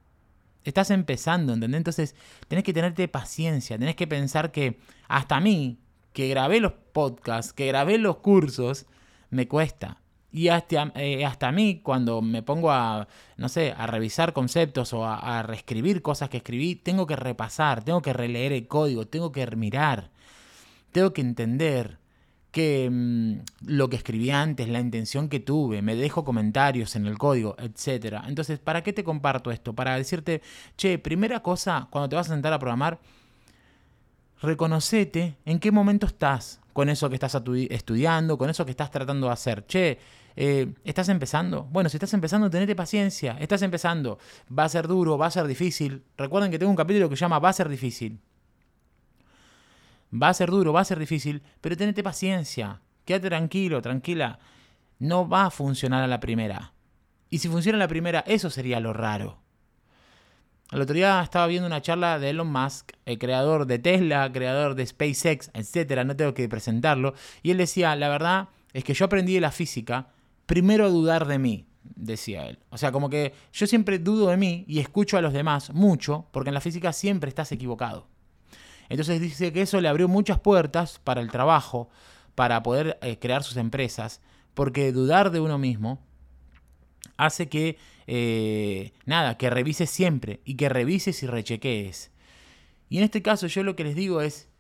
Estás 0.65 0.91
empezando, 0.91 1.53
¿entendés? 1.53 1.79
Entonces 1.79 2.15
tenés 2.49 2.65
que 2.65 2.73
tenerte 2.73 3.09
paciencia, 3.09 3.79
tenés 3.79 3.97
que 3.97 4.07
pensar 4.07 4.53
que 4.53 4.79
hasta 5.09 5.37
a 5.37 5.41
mí, 5.41 5.79
que 6.13 6.29
grabé 6.29 6.61
los 6.61 6.73
podcasts, 6.93 7.53
que 7.53 7.67
grabé 7.67 7.99
los 7.99 8.19
cursos, 8.19 8.87
me 9.31 9.49
cuesta. 9.49 10.02
Y 10.33 10.49
hasta, 10.49 10.93
eh, 10.95 11.27
hasta 11.27 11.49
a 11.49 11.53
mí, 11.53 11.81
cuando 11.83 12.23
me 12.23 12.43
pongo 12.43 12.73
a, 12.73 13.07
no 13.37 13.49
sé, 13.51 13.75
a 13.77 13.87
revisar 13.87 14.33
conceptos 14.33 14.95
o 14.95 15.05
a, 15.05 15.43
reescribir 15.43 16.01
cosas 16.01 16.31
que 16.31 16.39
escribí, 16.39 16.75
tengo 16.75 17.07
que 17.07 17.17
repasar, 17.17 17.85
tengo 17.85 18.01
que 18.01 18.15
releer 18.15 18.53
el 18.53 18.67
código, 18.67 19.07
tengo 19.07 19.31
que 19.31 19.47
mirar, 19.57 20.11
tengo 20.91 21.13
que 21.13 21.21
entender 21.21 21.99
que 22.51 22.89
mm, 22.91 23.41
lo 23.67 23.91
que 23.91 23.97
escribí 23.97 24.31
antes, 24.31 24.69
la 24.69 24.81
intención 24.81 25.29
que 25.29 25.41
tuve, 25.41 25.83
me 25.83 25.97
dejo 25.97 26.25
comentarios 26.25 26.97
en 26.97 27.07
el 27.07 27.19
código, 27.19 27.57
etc. 27.59 28.23
Entonces, 28.27 28.59
¿para 28.59 28.83
qué 28.83 28.95
te 28.95 29.05
comparto 29.05 29.51
esto? 29.51 29.75
Para 29.75 29.97
decirte, 29.97 30.41
che, 30.77 30.99
primera 30.99 31.41
cosa, 31.41 31.89
cuando 31.91 32.09
te 32.09 32.17
vas 32.17 32.31
a 32.31 32.33
sentar 32.33 32.55
a 32.55 32.59
programar, 32.59 33.01
reconocete 34.41 35.37
en 35.45 35.59
qué 35.61 35.71
momento 35.71 36.07
estás 36.07 36.61
con 36.73 36.89
eso 36.89 37.09
que 37.09 37.17
estás 37.17 37.37
estudiando, 37.71 38.39
con 38.39 38.51
eso 38.51 38.65
que 38.65 38.71
estás 38.71 38.91
tratando 38.91 39.27
de 39.27 39.33
hacer. 39.33 39.67
Che, 39.67 39.99
eh, 40.37 40.73
¿Estás 40.85 41.09
empezando? 41.09 41.65
Bueno, 41.65 41.89
si 41.89 41.97
estás 41.97 42.15
empezando, 42.15 42.51
tenete 42.51 42.75
paciencia. 42.75 43.37
Estás 43.39 43.63
empezando. 43.63 44.19
Va 44.57 44.65
a 44.65 44.69
ser 44.69 44.89
duro, 44.89 45.19
va 45.19 45.27
a 45.27 45.31
ser 45.31 45.47
difícil. 45.47 46.05
Recuerden 46.17 46.51
que 46.51 46.59
tengo 46.59 46.71
un 46.71 46.77
capítulo 46.77 47.09
que 47.09 47.17
se 47.17 47.21
llama 47.21 47.39
Va 47.39 47.51
a 47.51 47.53
ser 47.53 47.69
difícil. 47.69 48.21
Va 50.15 50.29
a 50.29 50.35
ser 50.35 50.51
duro, 50.51 50.73
va 50.73 50.81
a 50.81 50.85
ser 50.85 50.99
difícil, 50.99 51.43
pero 51.61 51.77
tenete 51.77 52.03
paciencia. 52.03 52.81
Quédate 53.05 53.29
tranquilo, 53.29 53.81
tranquila. 53.81 54.39
No 54.99 55.29
va 55.29 55.47
a 55.47 55.51
funcionar 55.51 56.03
a 56.03 56.07
la 56.07 56.21
primera. 56.21 56.73
Y 57.31 57.39
si 57.39 57.49
funciona 57.49 57.77
a 57.77 57.81
la 57.81 57.89
primera, 57.89 58.21
eso 58.27 58.51
sería 58.51 58.79
lo 58.79 58.93
raro. 58.93 59.39
El 60.71 60.81
otro 60.81 60.95
día 60.95 61.23
estaba 61.23 61.47
viendo 61.47 61.67
una 61.67 61.83
charla 61.83 62.19
de 62.19 62.31
Elon 62.31 62.51
Musk, 62.51 62.93
el 63.05 63.19
creador 63.19 63.67
de 63.67 63.79
Tesla, 63.79 64.31
creador 64.33 64.75
de 64.75 64.87
SpaceX, 64.87 65.51
etcétera, 65.53 66.05
no 66.05 66.17
tengo 66.17 66.33
que 66.33 66.49
presentarlo, 66.49 67.13
y 67.43 67.51
él 67.51 67.59
decía, 67.59 67.95
la 67.95 68.09
verdad 68.09 68.49
es 68.73 68.83
que 68.83 68.95
yo 68.95 69.05
aprendí 69.05 69.35
de 69.35 69.43
la 69.43 69.51
física 69.51 70.09
primero 70.53 70.91
dudar 70.91 71.27
de 71.27 71.39
mí, 71.39 71.67
decía 71.83 72.47
él. 72.47 72.59
O 72.69 72.77
sea, 72.77 72.93
como 72.93 73.09
que 73.09 73.33
yo 73.55 73.67
siempre 73.67 73.99
dudo 73.99 74.29
de 74.29 74.37
mí 74.37 74.67
y 74.69 74.81
escucho 74.81 75.17
a 75.17 75.23
los 75.23 75.33
demás 75.33 75.73
mucho, 75.73 76.27
porque 76.31 76.51
en 76.51 76.55
la 76.55 76.61
física 76.61 76.93
siempre 76.93 77.31
estás 77.31 77.53
equivocado. 77.53 78.07
Entonces 78.91 79.19
dice 79.19 79.51
que 79.55 79.63
eso 79.63 79.81
le 79.81 79.89
abrió 79.89 80.09
muchas 80.09 80.39
puertas 80.41 81.01
para 81.03 81.23
el 81.23 81.31
trabajo, 81.31 81.89
para 82.35 82.63
poder 82.63 82.99
eh, 83.01 83.19
crear 83.19 83.43
sus 83.43 83.57
empresas, 83.57 84.21
porque 84.53 84.93
dudar 84.93 85.31
de 85.31 85.41
uno 85.41 85.57
mismo 85.57 86.01
hace 87.17 87.49
que, 87.49 87.79
eh, 88.07 88.93
nada, 89.07 89.39
que 89.39 89.49
revises 89.49 89.89
siempre 89.89 90.43
y 90.45 90.57
que 90.57 90.69
revises 90.69 91.23
y 91.23 91.27
rechequees. 91.27 92.11
Y 92.91 92.99
en 92.99 93.05
este 93.05 93.23
caso 93.23 93.47
yo 93.47 93.63
lo 93.63 93.75
que 93.75 93.85
les 93.85 93.97
digo 93.97 94.21
es, 94.21 94.51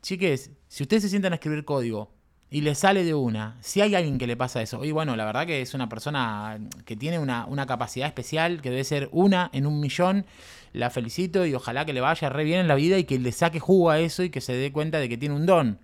chiques, 0.00 0.52
si 0.68 0.84
ustedes 0.84 1.02
se 1.02 1.10
sientan 1.10 1.32
a 1.32 1.36
escribir 1.36 1.66
código 1.66 2.16
y 2.50 2.62
le 2.62 2.74
sale 2.74 3.04
de 3.04 3.14
una, 3.14 3.56
si 3.60 3.82
hay 3.82 3.94
alguien 3.94 4.16
que 4.16 4.26
le 4.26 4.36
pasa 4.36 4.62
eso, 4.62 4.84
y 4.84 4.90
bueno, 4.90 5.16
la 5.16 5.26
verdad 5.26 5.46
que 5.46 5.60
es 5.60 5.74
una 5.74 5.88
persona 5.88 6.58
que 6.86 6.96
tiene 6.96 7.18
una, 7.18 7.44
una, 7.46 7.66
capacidad 7.66 8.06
especial, 8.06 8.62
que 8.62 8.70
debe 8.70 8.84
ser 8.84 9.08
una 9.12 9.50
en 9.52 9.66
un 9.66 9.80
millón, 9.80 10.24
la 10.72 10.90
felicito 10.90 11.44
y 11.44 11.54
ojalá 11.54 11.84
que 11.84 11.92
le 11.92 12.00
vaya 12.00 12.28
re 12.30 12.44
bien 12.44 12.60
en 12.60 12.68
la 12.68 12.74
vida 12.74 12.98
y 12.98 13.04
que 13.04 13.18
le 13.18 13.32
saque 13.32 13.60
jugo 13.60 13.90
a 13.90 13.98
eso 13.98 14.22
y 14.22 14.30
que 14.30 14.40
se 14.40 14.54
dé 14.54 14.72
cuenta 14.72 14.98
de 14.98 15.08
que 15.08 15.18
tiene 15.18 15.34
un 15.34 15.46
don. 15.46 15.78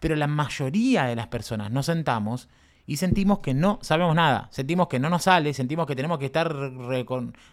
Pero 0.00 0.16
la 0.16 0.26
mayoría 0.26 1.04
de 1.04 1.16
las 1.16 1.28
personas 1.28 1.70
nos 1.70 1.86
sentamos 1.86 2.48
y 2.86 2.98
sentimos 2.98 3.38
que 3.38 3.54
no 3.54 3.78
sabemos 3.80 4.14
nada, 4.14 4.48
sentimos 4.50 4.88
que 4.88 4.98
no 4.98 5.08
nos 5.08 5.22
sale, 5.22 5.54
sentimos 5.54 5.86
que 5.86 5.96
tenemos 5.96 6.18
que 6.18 6.26
estar 6.26 6.54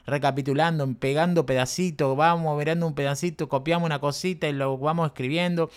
recapitulando, 0.06 0.94
pegando 0.96 1.46
pedacitos, 1.46 2.18
vamos 2.18 2.58
mirando 2.58 2.86
un 2.86 2.96
pedacito, 2.96 3.48
copiamos 3.48 3.86
una 3.86 4.00
cosita 4.00 4.50
y 4.50 4.54
lo 4.54 4.78
vamos 4.78 5.08
escribiendo. 5.08 5.70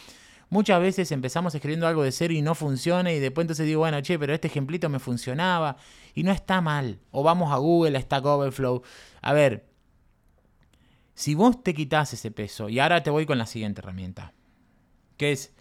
Muchas 0.50 0.80
veces 0.80 1.10
empezamos 1.12 1.54
escribiendo 1.54 1.86
algo 1.86 2.02
de 2.02 2.12
cero 2.12 2.34
y 2.34 2.42
no 2.42 2.54
funciona 2.54 3.12
y 3.12 3.18
después 3.18 3.44
entonces 3.44 3.66
digo, 3.66 3.80
bueno, 3.80 4.00
che, 4.00 4.18
pero 4.18 4.34
este 4.34 4.48
ejemplito 4.48 4.88
me 4.88 4.98
funcionaba 4.98 5.76
y 6.14 6.22
no 6.22 6.32
está 6.32 6.60
mal. 6.60 7.00
O 7.10 7.22
vamos 7.22 7.52
a 7.52 7.56
Google, 7.56 7.96
a 7.96 8.00
Stack 8.00 8.24
Overflow. 8.24 8.82
A 9.22 9.32
ver, 9.32 9.66
si 11.14 11.34
vos 11.34 11.62
te 11.62 11.74
quitas 11.74 12.12
ese 12.12 12.30
peso, 12.30 12.68
y 12.68 12.80
ahora 12.80 13.02
te 13.02 13.10
voy 13.10 13.24
con 13.24 13.38
la 13.38 13.46
siguiente 13.46 13.80
herramienta, 13.80 14.32
que 15.16 15.32
es, 15.32 15.52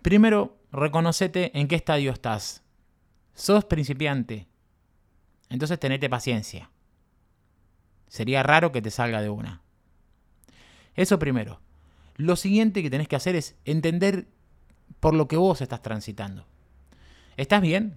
primero, 0.00 0.56
reconocete 0.70 1.58
en 1.58 1.68
qué 1.68 1.74
estadio 1.74 2.12
estás. 2.12 2.62
Sos 3.34 3.64
principiante. 3.64 4.46
Entonces 5.48 5.78
tenete 5.80 6.08
paciencia. 6.08 6.70
Sería 8.06 8.42
raro 8.42 8.70
que 8.70 8.82
te 8.82 8.90
salga 8.90 9.20
de 9.20 9.28
una. 9.28 9.62
Eso 10.94 11.18
primero. 11.18 11.60
Lo 12.20 12.36
siguiente 12.36 12.82
que 12.82 12.90
tenés 12.90 13.08
que 13.08 13.16
hacer 13.16 13.34
es 13.34 13.56
entender 13.64 14.26
por 15.00 15.14
lo 15.14 15.26
que 15.26 15.36
vos 15.36 15.60
estás 15.60 15.82
transitando. 15.82 16.46
¿Estás 17.36 17.62
bien? 17.62 17.96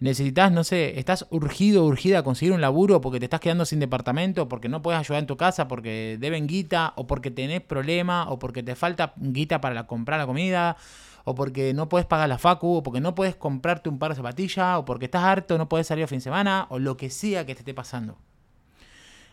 necesitas, 0.00 0.52
no 0.52 0.62
sé, 0.64 0.98
estás 0.98 1.26
urgido, 1.30 1.84
urgida 1.84 2.20
a 2.20 2.22
conseguir 2.22 2.52
un 2.52 2.60
laburo 2.60 3.00
porque 3.00 3.18
te 3.18 3.26
estás 3.26 3.40
quedando 3.40 3.64
sin 3.64 3.80
departamento, 3.80 4.48
porque 4.48 4.68
no 4.68 4.82
puedes 4.82 5.00
ayudar 5.00 5.20
en 5.20 5.26
tu 5.26 5.36
casa, 5.36 5.66
porque 5.66 6.16
deben 6.20 6.46
guita, 6.46 6.92
o 6.96 7.06
porque 7.06 7.30
tenés 7.30 7.62
problema, 7.62 8.30
o 8.30 8.38
porque 8.38 8.62
te 8.62 8.76
falta 8.76 9.12
guita 9.16 9.60
para 9.60 9.86
comprar 9.86 10.20
la 10.20 10.26
comida, 10.26 10.76
o 11.24 11.34
porque 11.34 11.74
no 11.74 11.88
puedes 11.88 12.06
pagar 12.06 12.28
la 12.28 12.38
facu, 12.38 12.76
o 12.76 12.82
porque 12.82 13.00
no 13.00 13.14
puedes 13.14 13.34
comprarte 13.36 13.88
un 13.88 13.98
par 13.98 14.12
de 14.12 14.16
zapatillas, 14.16 14.78
o 14.78 14.84
porque 14.84 15.06
estás 15.06 15.24
harto, 15.24 15.58
no 15.58 15.68
puedes 15.68 15.86
salir 15.86 16.04
a 16.04 16.06
fin 16.06 16.18
de 16.18 16.22
semana, 16.22 16.66
o 16.70 16.78
lo 16.78 16.96
que 16.96 17.10
sea 17.10 17.44
que 17.44 17.54
te 17.54 17.60
esté 17.60 17.74
pasando. 17.74 18.18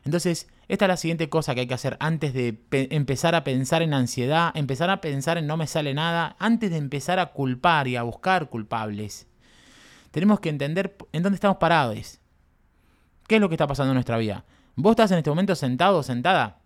Entonces, 0.04 0.48
esta 0.68 0.86
es 0.86 0.90
la 0.90 0.98
siguiente 0.98 1.30
cosa 1.30 1.54
que 1.54 1.62
hay 1.62 1.68
que 1.68 1.74
hacer 1.74 1.98
antes 2.00 2.34
de 2.34 2.60
empezar 2.72 3.36
a 3.36 3.44
pensar 3.44 3.82
en 3.82 3.94
ansiedad, 3.94 4.52
empezar 4.56 4.90
a 4.90 5.02
pensar 5.02 5.38
en 5.38 5.46
no 5.46 5.58
me 5.58 5.68
sale 5.68 5.94
nada, 5.94 6.36
antes 6.40 6.72
de 6.72 6.78
empezar 6.78 7.20
a 7.20 7.34
culpar 7.34 7.88
y 7.88 7.96
a 7.96 8.04
buscar 8.04 8.50
culpables. 8.50 9.28
Tenemos 10.12 10.40
que 10.40 10.50
entender 10.50 10.98
en 11.12 11.24
dónde 11.24 11.36
estamos 11.36 11.58
parados. 11.58 12.20
¿Qué 13.28 13.36
es 13.36 13.42
lo 13.42 13.50
que 13.50 13.56
está 13.56 13.68
pasando 13.68 13.92
en 13.92 13.96
nuestra 13.96 14.18
vida? 14.18 14.46
¿Vos 14.76 14.92
estás 14.92 15.12
en 15.12 15.20
este 15.20 15.30
momento 15.30 15.56
sentado 15.56 16.00
o 16.00 16.04
sentada? 16.04 16.62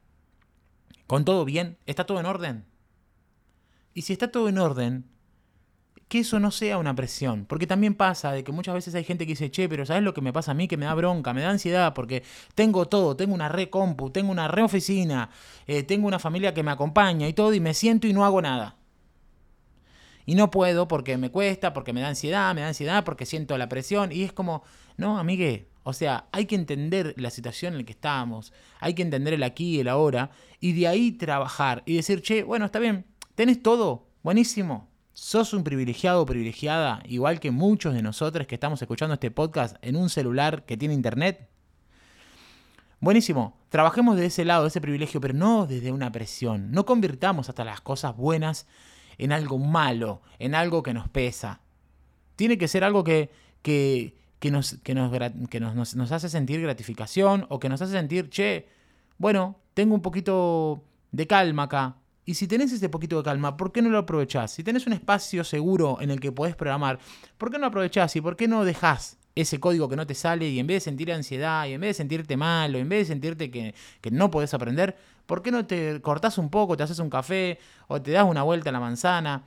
¿Con 1.08 1.26
todo 1.26 1.46
bien? 1.46 1.78
¿Está 1.86 2.06
todo 2.06 2.20
en 2.20 2.26
orden? 2.26 2.66
Y 3.94 4.04
si 4.04 4.14
está 4.14 4.32
todo 4.32 4.48
en 4.48 4.58
orden, 4.58 5.06
que 6.10 6.20
eso 6.20 6.40
no 6.40 6.52
sea 6.52 6.78
una 6.80 6.96
presión. 6.96 7.46
Porque 7.46 7.68
también 7.68 7.94
pasa 7.94 8.32
de 8.32 8.44
que 8.44 8.52
muchas 8.52 8.74
veces 8.74 8.96
hay 8.96 9.04
gente 9.04 9.26
que 9.26 9.34
dice, 9.34 9.52
che, 9.52 9.70
pero 9.70 9.86
¿sabes 9.86 10.04
lo 10.04 10.14
que 10.14 10.22
me 10.22 10.34
pasa 10.34 10.52
a 10.52 10.54
mí? 10.56 10.68
Que 10.68 10.76
me 10.76 10.86
da 10.86 10.96
bronca, 10.96 11.34
me 11.34 11.42
da 11.42 11.52
ansiedad 11.52 11.94
porque 11.94 12.24
tengo 12.56 12.88
todo, 12.88 13.16
tengo 13.16 13.34
una 13.34 13.48
re 13.48 13.70
compu, 13.70 14.10
tengo 14.10 14.32
una 14.32 14.48
re 14.48 14.64
oficina, 14.64 15.30
eh, 15.68 15.84
tengo 15.84 16.08
una 16.08 16.20
familia 16.20 16.54
que 16.54 16.64
me 16.64 16.72
acompaña 16.72 17.28
y 17.28 17.34
todo, 17.34 17.54
y 17.54 17.60
me 17.60 17.76
siento 17.76 18.08
y 18.08 18.14
no 18.14 18.26
hago 18.26 18.42
nada. 18.42 18.76
Y 20.26 20.36
no 20.36 20.52
puedo 20.52 20.88
porque 20.88 21.18
me 21.18 21.30
cuesta, 21.30 21.74
porque 21.74 21.94
me 21.94 22.02
da 22.02 22.10
ansiedad, 22.10 22.54
me 22.56 22.62
da 22.62 22.68
ansiedad, 22.68 23.04
porque 23.04 23.26
siento 23.26 23.58
la 23.58 23.70
presión. 23.70 24.12
Y 24.12 24.24
es 24.24 24.34
como, 24.34 24.64
no, 24.98 25.20
amigue, 25.20 25.70
o 25.84 25.94
sea, 25.94 26.28
hay 26.32 26.46
que 26.46 26.56
entender 26.56 27.14
la 27.18 27.30
situación 27.30 27.74
en 27.74 27.80
la 27.80 27.86
que 27.86 27.94
estamos, 27.94 28.52
hay 28.80 28.96
que 28.96 29.04
entender 29.04 29.36
el 29.36 29.44
aquí 29.44 29.76
y 29.76 29.80
el 29.80 29.88
ahora, 29.88 30.32
y 30.60 30.74
de 30.74 30.88
ahí 30.88 31.12
trabajar 31.12 31.84
y 31.86 31.96
decir, 31.96 32.22
che, 32.22 32.44
bueno, 32.44 32.66
está 32.66 32.80
bien, 32.80 33.06
tenés 33.36 33.64
todo, 33.64 34.08
buenísimo, 34.22 34.89
sos 35.20 35.54
un 35.54 35.66
privilegiado 35.66 36.22
o 36.22 36.26
privilegiada, 36.26 37.04
igual 37.06 37.42
que 37.42 37.52
muchos 37.52 37.94
de 37.94 38.02
nosotros 38.02 38.48
que 38.48 38.56
estamos 38.56 38.82
escuchando 38.82 39.14
este 39.14 39.32
podcast 39.32 39.76
en 39.82 39.98
un 39.98 40.10
celular 40.10 40.64
que 40.66 40.78
tiene 40.78 40.94
internet. 40.94 41.50
Buenísimo, 43.02 43.58
trabajemos 43.68 44.16
de 44.16 44.28
ese 44.28 44.46
lado, 44.46 44.64
de 44.64 44.70
ese 44.70 44.80
privilegio, 44.80 45.20
pero 45.20 45.34
no 45.34 45.68
desde 45.68 45.92
una 45.92 46.12
presión. 46.12 46.72
No 46.72 46.86
convirtamos 46.86 47.50
hasta 47.50 47.66
las 47.66 47.82
cosas 47.82 48.16
buenas 48.16 48.66
en 49.18 49.34
algo 49.34 49.58
malo, 49.58 50.22
en 50.40 50.56
algo 50.56 50.84
que 50.84 50.94
nos 50.94 51.10
pesa. 51.10 51.60
Tiene 52.38 52.58
que 52.58 52.70
ser 52.70 52.86
algo 52.86 53.04
que, 53.04 53.30
que, 53.62 54.14
nos, 54.50 54.78
que, 54.84 54.96
nos, 54.96 55.12
que 55.50 55.60
nos, 55.60 55.96
nos, 55.96 56.12
hace 56.14 56.30
sentir 56.30 56.62
gratificación 56.62 57.46
o 57.50 57.60
que 57.60 57.68
nos 57.68 57.82
hace 57.82 57.92
sentir, 57.92 58.30
che, 58.30 58.70
bueno, 59.18 59.58
tengo 59.74 59.94
un 59.96 60.02
poquito 60.02 60.82
de 61.12 61.28
calma 61.28 61.64
acá, 61.64 61.98
y 62.30 62.36
si 62.36 62.48
tenés 62.48 62.72
ese 62.72 62.90
poquito 62.90 63.18
de 63.18 63.24
calma, 63.24 63.58
¿por 63.58 63.72
qué 63.72 63.82
no 63.82 63.90
lo 63.90 63.98
aprovechás? 63.98 64.52
Si 64.52 64.64
tenés 64.64 64.86
un 64.86 64.94
espacio 64.94 65.44
seguro 65.44 65.98
en 66.00 66.12
el 66.12 66.20
que 66.20 66.32
podés 66.32 66.56
programar, 66.56 67.00
¿por 67.40 67.50
qué 67.50 67.58
no 67.58 67.66
aprovechás 67.66 68.16
y 68.16 68.22
por 68.22 68.36
qué 68.36 68.48
no 68.48 68.64
dejás 68.66 69.18
ese 69.34 69.60
código 69.60 69.90
que 69.90 69.96
no 69.96 70.06
te 70.06 70.14
sale 70.14 70.48
y 70.48 70.60
en 70.60 70.68
vez 70.68 70.76
de 70.76 70.92
sentir 70.92 71.12
ansiedad 71.12 71.66
y 71.66 71.74
en 71.74 71.82
vez 71.82 71.90
de 71.90 71.94
sentirte 71.96 72.38
mal 72.38 72.76
o 72.76 72.78
en 72.78 72.88
vez 72.88 73.08
de 73.08 73.14
sentirte 73.14 73.50
que, 73.50 73.74
que 74.00 74.12
no 74.12 74.30
podés 74.30 74.54
aprender, 74.54 74.96
¿por 75.26 75.42
qué 75.42 75.50
no 75.50 75.66
te 75.66 76.02
cortás 76.02 76.38
un 76.38 76.52
poco, 76.52 76.78
te 76.78 76.84
haces 76.84 77.00
un 77.00 77.10
café 77.10 77.58
o 77.88 78.00
te 78.00 78.12
das 78.12 78.26
una 78.26 78.44
vuelta 78.44 78.70
a 78.70 78.74
la 78.74 78.80
manzana? 78.80 79.46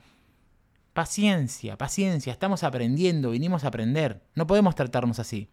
Paciencia, 0.91 1.77
paciencia, 1.77 2.33
estamos 2.33 2.65
aprendiendo, 2.65 3.29
vinimos 3.29 3.63
a 3.63 3.69
aprender, 3.69 4.21
no 4.35 4.45
podemos 4.45 4.75
tratarnos 4.75 5.19
así. 5.19 5.47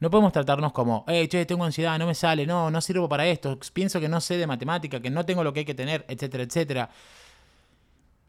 No 0.00 0.10
podemos 0.10 0.32
tratarnos 0.32 0.72
como, 0.72 1.04
hey, 1.08 1.28
che, 1.28 1.46
tengo 1.46 1.64
ansiedad, 1.64 1.98
no 1.98 2.06
me 2.06 2.14
sale, 2.14 2.46
no, 2.46 2.70
no 2.70 2.80
sirvo 2.80 3.08
para 3.08 3.26
esto, 3.26 3.58
pienso 3.72 4.00
que 4.00 4.08
no 4.08 4.20
sé 4.20 4.36
de 4.36 4.46
matemática, 4.46 5.00
que 5.00 5.10
no 5.10 5.24
tengo 5.24 5.44
lo 5.44 5.52
que 5.52 5.60
hay 5.60 5.64
que 5.64 5.74
tener, 5.74 6.04
etcétera, 6.08 6.44
etcétera. 6.44 6.90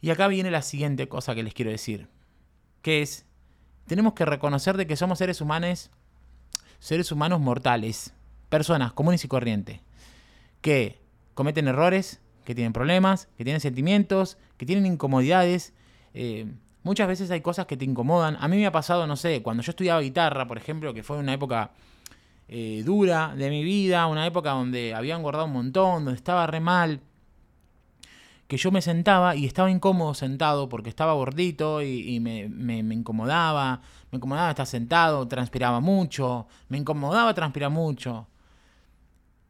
Y 0.02 0.10
acá 0.10 0.28
viene 0.28 0.52
la 0.52 0.62
siguiente 0.62 1.08
cosa 1.08 1.34
que 1.34 1.44
les 1.44 1.54
quiero 1.54 1.72
decir, 1.72 2.08
que 2.82 3.02
es, 3.02 3.26
tenemos 3.88 4.14
que 4.14 4.26
reconocer 4.26 4.78
de 4.78 4.86
que 4.86 4.96
somos 4.96 5.18
seres 5.18 5.42
humanos, 5.42 5.90
seres 6.80 7.12
humanos 7.12 7.40
mortales, 7.40 8.14
personas 8.50 8.94
comunes 8.94 9.24
y 9.26 9.28
corrientes, 9.28 9.82
que 10.62 11.00
cometen 11.34 11.68
errores, 11.68 12.20
que 12.46 12.54
tienen 12.54 12.74
problemas, 12.74 13.28
que 13.38 13.44
tienen 13.44 13.60
sentimientos, 13.60 14.38
que 14.58 14.66
tienen 14.66 14.86
incomodidades, 14.86 15.74
eh, 16.14 16.46
muchas 16.86 17.08
veces 17.08 17.32
hay 17.32 17.42
cosas 17.42 17.66
que 17.66 17.76
te 17.76 17.84
incomodan. 17.84 18.38
A 18.40 18.48
mí 18.48 18.58
me 18.58 18.68
ha 18.68 18.72
pasado, 18.72 19.08
no 19.08 19.18
sé, 19.18 19.42
cuando 19.42 19.64
yo 19.64 19.72
estudiaba 19.72 20.00
guitarra, 20.02 20.48
por 20.48 20.58
ejemplo, 20.58 20.94
que 20.94 21.04
fue 21.04 21.18
una 21.18 21.34
época 21.34 21.72
eh, 22.48 22.84
dura 22.86 23.34
de 23.36 23.50
mi 23.50 23.64
vida, 23.64 24.06
una 24.06 24.26
época 24.26 24.52
donde 24.52 24.94
había 24.94 25.16
engordado 25.16 25.46
un 25.46 25.54
montón, 25.54 26.06
donde 26.06 26.18
estaba 26.18 26.46
re 26.46 26.60
mal, 26.60 27.02
que 28.48 28.58
yo 28.58 28.72
me 28.72 28.84
sentaba 28.84 29.36
y 29.36 29.46
estaba 29.46 29.72
incómodo 29.72 30.14
sentado 30.14 30.70
porque 30.70 30.90
estaba 30.90 31.14
gordito 31.14 31.82
y, 31.82 32.20
me, 32.20 32.48
me, 32.50 32.78
incomodaba, 32.94 33.82
me 34.12 34.18
incomodaba 34.18 34.52
estar 34.52 34.68
sentado, 34.68 35.28
transpiraba 35.28 35.80
mucho, 35.80 36.48
me 36.70 36.78
incomodaba 36.78 37.34
transpirar 37.34 37.72
mucho 37.72 38.28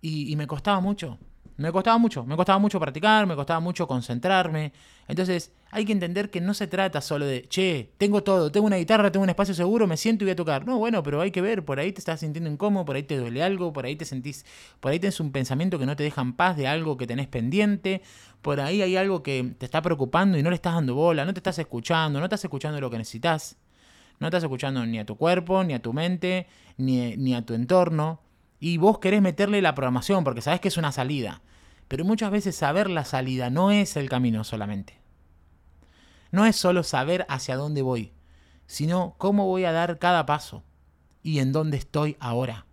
y, 0.01 0.31
y 0.31 0.35
me 0.37 0.47
costaba 0.47 0.79
mucho. 0.79 1.19
Me 1.57 1.71
costaba 1.71 1.97
mucho, 1.97 2.25
me 2.25 2.35
costaba 2.35 2.59
mucho 2.59 2.79
practicar, 2.81 3.25
me 3.25 3.35
costaba 3.35 3.62
mucho 3.62 3.88
concentrarme. 3.88 4.74
Entonces 5.07 5.53
hay 5.71 5.85
que 5.85 5.93
entender 5.93 6.29
que 6.29 6.41
no 6.41 6.53
se 6.53 6.67
trata 6.67 7.00
solo 7.00 7.25
de, 7.25 7.47
che, 7.47 7.91
tengo 7.97 8.24
todo, 8.24 8.51
tengo 8.51 8.67
una 8.67 8.75
guitarra, 8.75 9.09
tengo 9.09 9.24
un 9.24 9.29
espacio 9.29 9.53
seguro, 9.53 9.88
me 9.88 9.95
siento 9.95 10.24
y 10.24 10.25
voy 10.25 10.31
a 10.33 10.35
tocar. 10.35 10.65
No, 10.65 10.77
bueno, 10.79 11.01
pero 11.01 11.21
hay 11.21 11.31
que 11.31 11.41
ver, 11.41 11.63
por 11.63 11.79
ahí 11.79 11.93
te 11.93 12.00
estás 12.00 12.19
sintiendo 12.19 12.50
incómodo, 12.50 12.83
por 12.83 12.97
ahí 12.97 13.03
te 13.03 13.17
duele 13.17 13.41
algo, 13.41 13.71
por 13.71 13.85
ahí 13.85 13.95
te 13.95 14.03
sentís, 14.03 14.45
por 14.81 14.91
ahí 14.91 15.00
tenés 15.00 15.21
un 15.21 15.31
pensamiento 15.31 15.79
que 15.79 15.85
no 15.85 15.95
te 15.95 16.03
deja 16.03 16.21
en 16.21 16.33
paz 16.33 16.57
de 16.57 16.67
algo 16.67 16.97
que 16.97 17.07
tenés 17.07 17.27
pendiente, 17.27 18.01
por 18.41 18.59
ahí 18.59 18.81
hay 18.81 18.97
algo 18.97 19.24
que 19.24 19.53
te 19.57 19.65
está 19.65 19.81
preocupando 19.81 20.38
y 20.38 20.43
no 20.43 20.50
le 20.50 20.55
estás 20.57 20.74
dando 20.74 20.93
bola, 20.95 21.24
no 21.24 21.33
te 21.33 21.39
estás 21.39 21.57
escuchando, 21.57 22.19
no 22.19 22.25
estás 22.25 22.43
escuchando 22.43 22.81
lo 22.81 22.89
que 22.89 22.97
necesitas. 22.97 23.57
No 24.17 24.27
estás 24.27 24.43
escuchando 24.43 24.85
ni 24.85 24.97
a 24.97 25.05
tu 25.05 25.17
cuerpo, 25.17 25.63
ni 25.65 25.74
a 25.74 25.81
tu 25.81 25.91
mente, 25.91 26.47
ni, 26.77 27.17
ni 27.17 27.35
a 27.35 27.45
tu 27.45 27.53
entorno 27.53 28.21
y 28.65 28.77
vos 28.77 28.98
querés 28.98 29.22
meterle 29.22 29.62
la 29.62 29.75
programación 29.75 30.24
porque 30.24 30.41
sabés 30.41 30.60
que 30.60 30.69
es 30.69 30.77
una 30.77 30.91
salida. 30.91 31.43
Pero 31.88 32.03
muchas 32.03 32.31
veces 32.31 32.55
saber 32.55 32.89
la 32.89 33.05
salida 33.05 33.51
no 33.51 33.69
es 33.69 33.95
el 33.95 34.10
camino 34.10 34.43
solamente. 34.43 35.00
No 36.31 36.48
es 36.48 36.55
solo 36.55 36.81
saber 36.81 37.27
hacia 37.29 37.57
dónde 37.57 37.84
voy, 37.84 38.12
sino 38.65 39.13
cómo 39.19 39.45
voy 39.45 39.65
a 39.65 39.72
dar 39.72 40.00
cada 40.00 40.25
paso 40.25 40.63
y 41.22 41.38
en 41.38 41.51
dónde 41.51 41.77
estoy 41.77 42.17
ahora. 42.19 42.65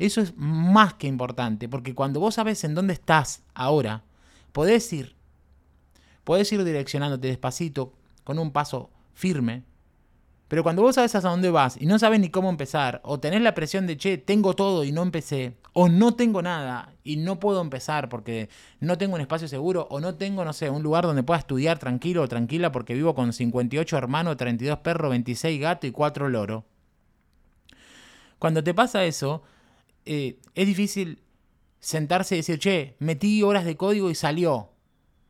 Eso 0.00 0.20
es 0.20 0.36
más 0.36 0.94
que 0.94 1.06
importante, 1.06 1.68
porque 1.68 1.94
cuando 1.94 2.18
vos 2.18 2.34
sabes 2.34 2.64
en 2.64 2.74
dónde 2.74 2.94
estás 2.94 3.44
ahora, 3.54 4.02
podés 4.50 4.92
ir, 4.92 5.14
podés 6.24 6.52
ir 6.52 6.64
direccionándote 6.64 7.28
despacito, 7.28 7.92
con 8.24 8.40
un 8.40 8.50
paso 8.50 8.90
firme, 9.14 9.62
pero 10.48 10.62
cuando 10.62 10.82
vos 10.82 10.94
sabes 10.94 11.14
hasta 11.14 11.28
dónde 11.28 11.50
vas 11.50 11.76
y 11.80 11.84
no 11.84 11.98
sabes 11.98 12.18
ni 12.20 12.30
cómo 12.30 12.48
empezar, 12.48 13.00
o 13.04 13.20
tenés 13.20 13.42
la 13.42 13.54
presión 13.54 13.86
de, 13.86 13.98
che, 13.98 14.16
tengo 14.16 14.54
todo 14.54 14.82
y 14.82 14.92
no 14.92 15.02
empecé, 15.02 15.58
o 15.74 15.90
no 15.90 16.14
tengo 16.14 16.40
nada 16.40 16.94
y 17.04 17.16
no 17.16 17.38
puedo 17.38 17.60
empezar 17.60 18.08
porque 18.08 18.48
no 18.80 18.96
tengo 18.96 19.14
un 19.14 19.20
espacio 19.20 19.46
seguro, 19.46 19.86
o 19.90 20.00
no 20.00 20.14
tengo, 20.14 20.44
no 20.44 20.54
sé, 20.54 20.70
un 20.70 20.82
lugar 20.82 21.04
donde 21.04 21.22
pueda 21.22 21.38
estudiar 21.38 21.78
tranquilo 21.78 22.22
o 22.22 22.28
tranquila 22.28 22.72
porque 22.72 22.94
vivo 22.94 23.14
con 23.14 23.32
58 23.32 23.96
hermanos, 23.98 24.38
32 24.38 24.78
perros, 24.78 25.10
26 25.10 25.60
gatos 25.60 25.88
y 25.88 25.92
4 25.92 26.28
loros. 26.30 26.64
Cuando 28.38 28.64
te 28.64 28.72
pasa 28.72 29.04
eso, 29.04 29.42
eh, 30.06 30.38
es 30.54 30.66
difícil 30.66 31.22
sentarse 31.80 32.36
y 32.36 32.38
decir, 32.38 32.58
che, 32.58 32.96
metí 32.98 33.42
horas 33.42 33.64
de 33.64 33.76
código 33.76 34.10
y 34.10 34.14
salió. 34.14 34.70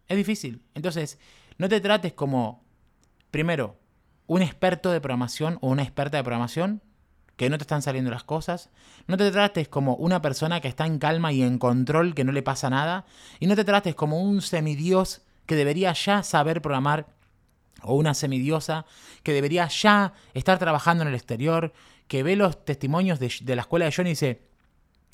Es 0.07 0.17
difícil. 0.17 0.63
Entonces, 0.75 1.19
no 1.57 1.69
te 1.69 1.81
trates 1.81 2.13
como, 2.13 2.65
primero, 3.31 3.77
un 4.29 4.43
experto 4.43 4.93
de 4.93 5.01
programación 5.01 5.59
o 5.61 5.69
una 5.69 5.83
experta 5.83 6.19
de 6.19 6.23
programación 6.23 6.83
que 7.37 7.51
no 7.51 7.57
te 7.57 7.63
están 7.63 7.83
saliendo 7.83 8.11
las 8.11 8.25
cosas. 8.25 8.71
No 9.07 9.17
te 9.17 9.31
trates 9.31 9.69
como 9.69 9.95
una 9.95 10.21
persona 10.21 10.61
que 10.61 10.69
está 10.69 10.87
en 10.87 10.99
calma 10.99 11.33
y 11.33 11.43
en 11.43 11.59
control, 11.59 12.15
que 12.15 12.25
no 12.25 12.33
le 12.33 12.43
pasa 12.43 12.69
nada. 12.69 13.07
Y 13.41 13.47
no 13.47 13.57
te 13.57 13.65
trates 13.65 13.95
como 13.95 14.21
un 14.21 14.43
semidios 14.43 15.23
que 15.47 15.57
debería 15.57 15.93
ya 15.93 16.23
saber 16.23 16.61
programar 16.61 17.07
o 17.83 17.95
una 17.95 18.13
semidiosa 18.13 18.85
que 19.23 19.33
debería 19.33 19.69
ya 19.69 20.13
estar 20.35 20.59
trabajando 20.59 21.03
en 21.03 21.09
el 21.09 21.15
exterior, 21.15 21.73
que 22.09 22.23
ve 22.23 22.37
los 22.37 22.65
testimonios 22.65 23.21
de, 23.21 23.57
la 23.57 23.63
escuela 23.63 23.87
de 23.87 23.93
John 23.97 24.07
y 24.09 24.11
dice, 24.11 24.43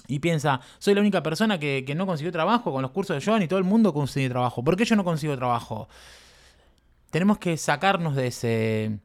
y 0.09 0.19
piensa, 0.19 0.61
soy 0.79 0.95
la 0.95 1.03
única 1.03 1.23
persona 1.23 1.59
que, 1.59 1.85
que, 1.87 1.95
no 1.95 2.07
consiguió 2.07 2.33
trabajo 2.33 2.73
con 2.73 2.83
los 2.83 2.91
cursos 2.91 3.17
de 3.17 3.25
John 3.25 3.43
y 3.43 3.49
todo 3.49 3.59
el 3.59 3.65
mundo 3.65 3.93
consiguió 3.93 4.31
trabajo. 4.31 4.65
¿Por 4.65 4.77
qué 4.77 4.85
yo 4.87 4.97
no 4.97 5.05
consigo 5.05 5.37
trabajo? 5.37 5.89
Tenemos 7.15 7.39
que 7.39 7.57
sacarnos 7.57 8.17
de 8.17 8.27
ese... 8.27 8.99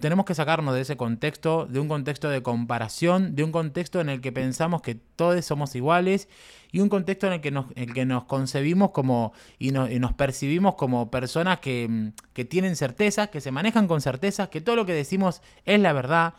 tenemos 0.00 0.26
que 0.26 0.34
sacarnos 0.34 0.74
de 0.74 0.80
ese 0.80 0.96
contexto, 0.96 1.64
de 1.64 1.78
un 1.78 1.86
contexto 1.86 2.28
de 2.28 2.42
comparación, 2.42 3.36
de 3.36 3.44
un 3.44 3.52
contexto 3.52 4.00
en 4.00 4.08
el 4.08 4.20
que 4.20 4.32
pensamos 4.32 4.82
que 4.82 4.96
todos 4.96 5.44
somos 5.44 5.76
iguales 5.76 6.28
y 6.72 6.80
un 6.80 6.88
contexto 6.88 7.28
en 7.28 7.34
el 7.34 7.40
que 7.40 7.52
nos, 7.52 7.66
el 7.76 7.94
que 7.94 8.04
nos 8.04 8.24
concebimos 8.24 8.90
como 8.90 9.32
y, 9.60 9.70
nos 9.70 10.12
percibimos 10.14 10.74
como 10.74 11.12
personas 11.12 11.60
que, 11.60 12.10
que, 12.32 12.44
tienen 12.44 12.74
certezas, 12.74 13.28
que 13.28 13.40
se 13.40 13.52
manejan 13.52 13.86
con 13.86 14.00
certezas, 14.00 14.48
que 14.48 14.60
todo 14.60 14.74
lo 14.74 14.84
que 14.84 14.92
decimos 14.92 15.40
es 15.66 15.78
la 15.78 15.92
verdad 15.92 16.34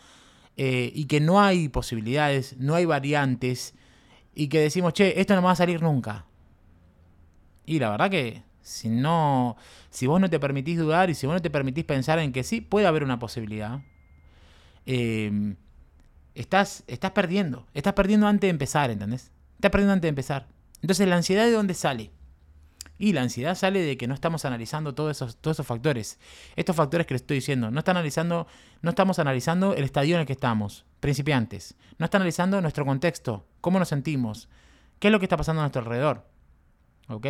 eh, 0.58 0.92
y 0.94 1.06
que 1.06 1.22
no 1.22 1.40
hay 1.40 1.70
posibilidades, 1.70 2.58
no 2.58 2.76
hay 2.76 2.84
variantes 2.84 3.76
y 4.34 4.50
que 4.50 4.60
decimos, 4.60 4.92
che, 4.92 5.22
esto 5.22 5.38
no 5.38 5.42
va 5.42 5.52
a 5.52 5.56
salir 5.56 5.82
nunca. 5.82 6.26
Y 7.66 7.80
la 7.80 7.92
verdad 7.92 8.12
que 8.12 8.44
si 8.66 8.90
no, 8.90 9.58
si 9.92 10.08
vos 10.08 10.20
no 10.20 10.28
te 10.28 10.40
permitís 10.40 10.80
dudar 10.80 11.12
y 11.12 11.14
si 11.14 11.28
vos 11.28 11.36
no 11.36 11.42
te 11.42 11.52
permitís 11.52 11.86
pensar 11.86 12.18
en 12.18 12.34
que 12.34 12.44
sí, 12.44 12.62
puede 12.62 12.88
haber 12.88 13.04
una 13.04 13.20
posibilidad, 13.20 13.82
em, 14.88 15.56
estás, 16.34 16.84
estás 16.88 17.12
perdiendo. 17.12 17.68
Estás 17.76 17.94
perdiendo 17.94 18.28
antes 18.28 18.48
de 18.48 18.50
empezar, 18.50 18.90
¿entendés? 18.90 19.32
Estás 19.54 19.70
perdiendo 19.70 19.94
antes 19.94 20.02
de 20.02 20.10
empezar. 20.10 20.48
Entonces, 20.82 21.08
¿la 21.08 21.16
ansiedad 21.16 21.46
de 21.46 21.52
dónde 21.52 21.76
sale? 21.76 22.10
Y 22.98 23.14
la 23.14 23.22
ansiedad 23.22 23.54
sale 23.54 23.82
de 23.82 23.98
que 23.98 24.08
no 24.08 24.16
estamos 24.16 24.46
analizando 24.46 24.96
todos 24.96 25.16
esos, 25.16 25.38
todos 25.38 25.58
esos 25.58 25.68
factores. 25.68 26.18
Estos 26.56 26.76
factores 26.76 27.06
que 27.06 27.14
les 27.14 27.22
estoy 27.22 27.38
diciendo. 27.38 27.70
No, 27.70 27.80
están 27.80 27.98
analizando, 27.98 28.48
no 28.82 28.90
estamos 28.90 29.20
analizando 29.20 29.76
el 29.76 29.84
estadio 29.84 30.16
en 30.16 30.22
el 30.22 30.28
que 30.28 30.34
estamos, 30.34 30.86
principiantes. 31.02 31.76
No 32.00 32.06
está 32.06 32.18
analizando 32.18 32.60
nuestro 32.62 32.84
contexto, 32.84 33.46
cómo 33.62 33.78
nos 33.78 33.90
sentimos, 33.90 34.50
qué 34.98 35.10
es 35.10 35.12
lo 35.12 35.20
que 35.20 35.26
está 35.26 35.38
pasando 35.38 35.62
a 35.62 35.66
nuestro 35.66 35.84
alrededor. 35.84 36.26
¿Ok? 37.10 37.28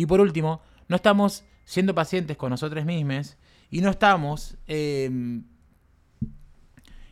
Y 0.00 0.06
por 0.06 0.22
último, 0.22 0.62
no 0.88 0.96
estamos 0.96 1.44
siendo 1.66 1.94
pacientes 1.94 2.38
con 2.38 2.48
nosotros 2.48 2.86
mismos 2.86 3.36
y 3.70 3.82
no 3.82 3.90
estamos. 3.90 4.56
Em, 4.66 5.44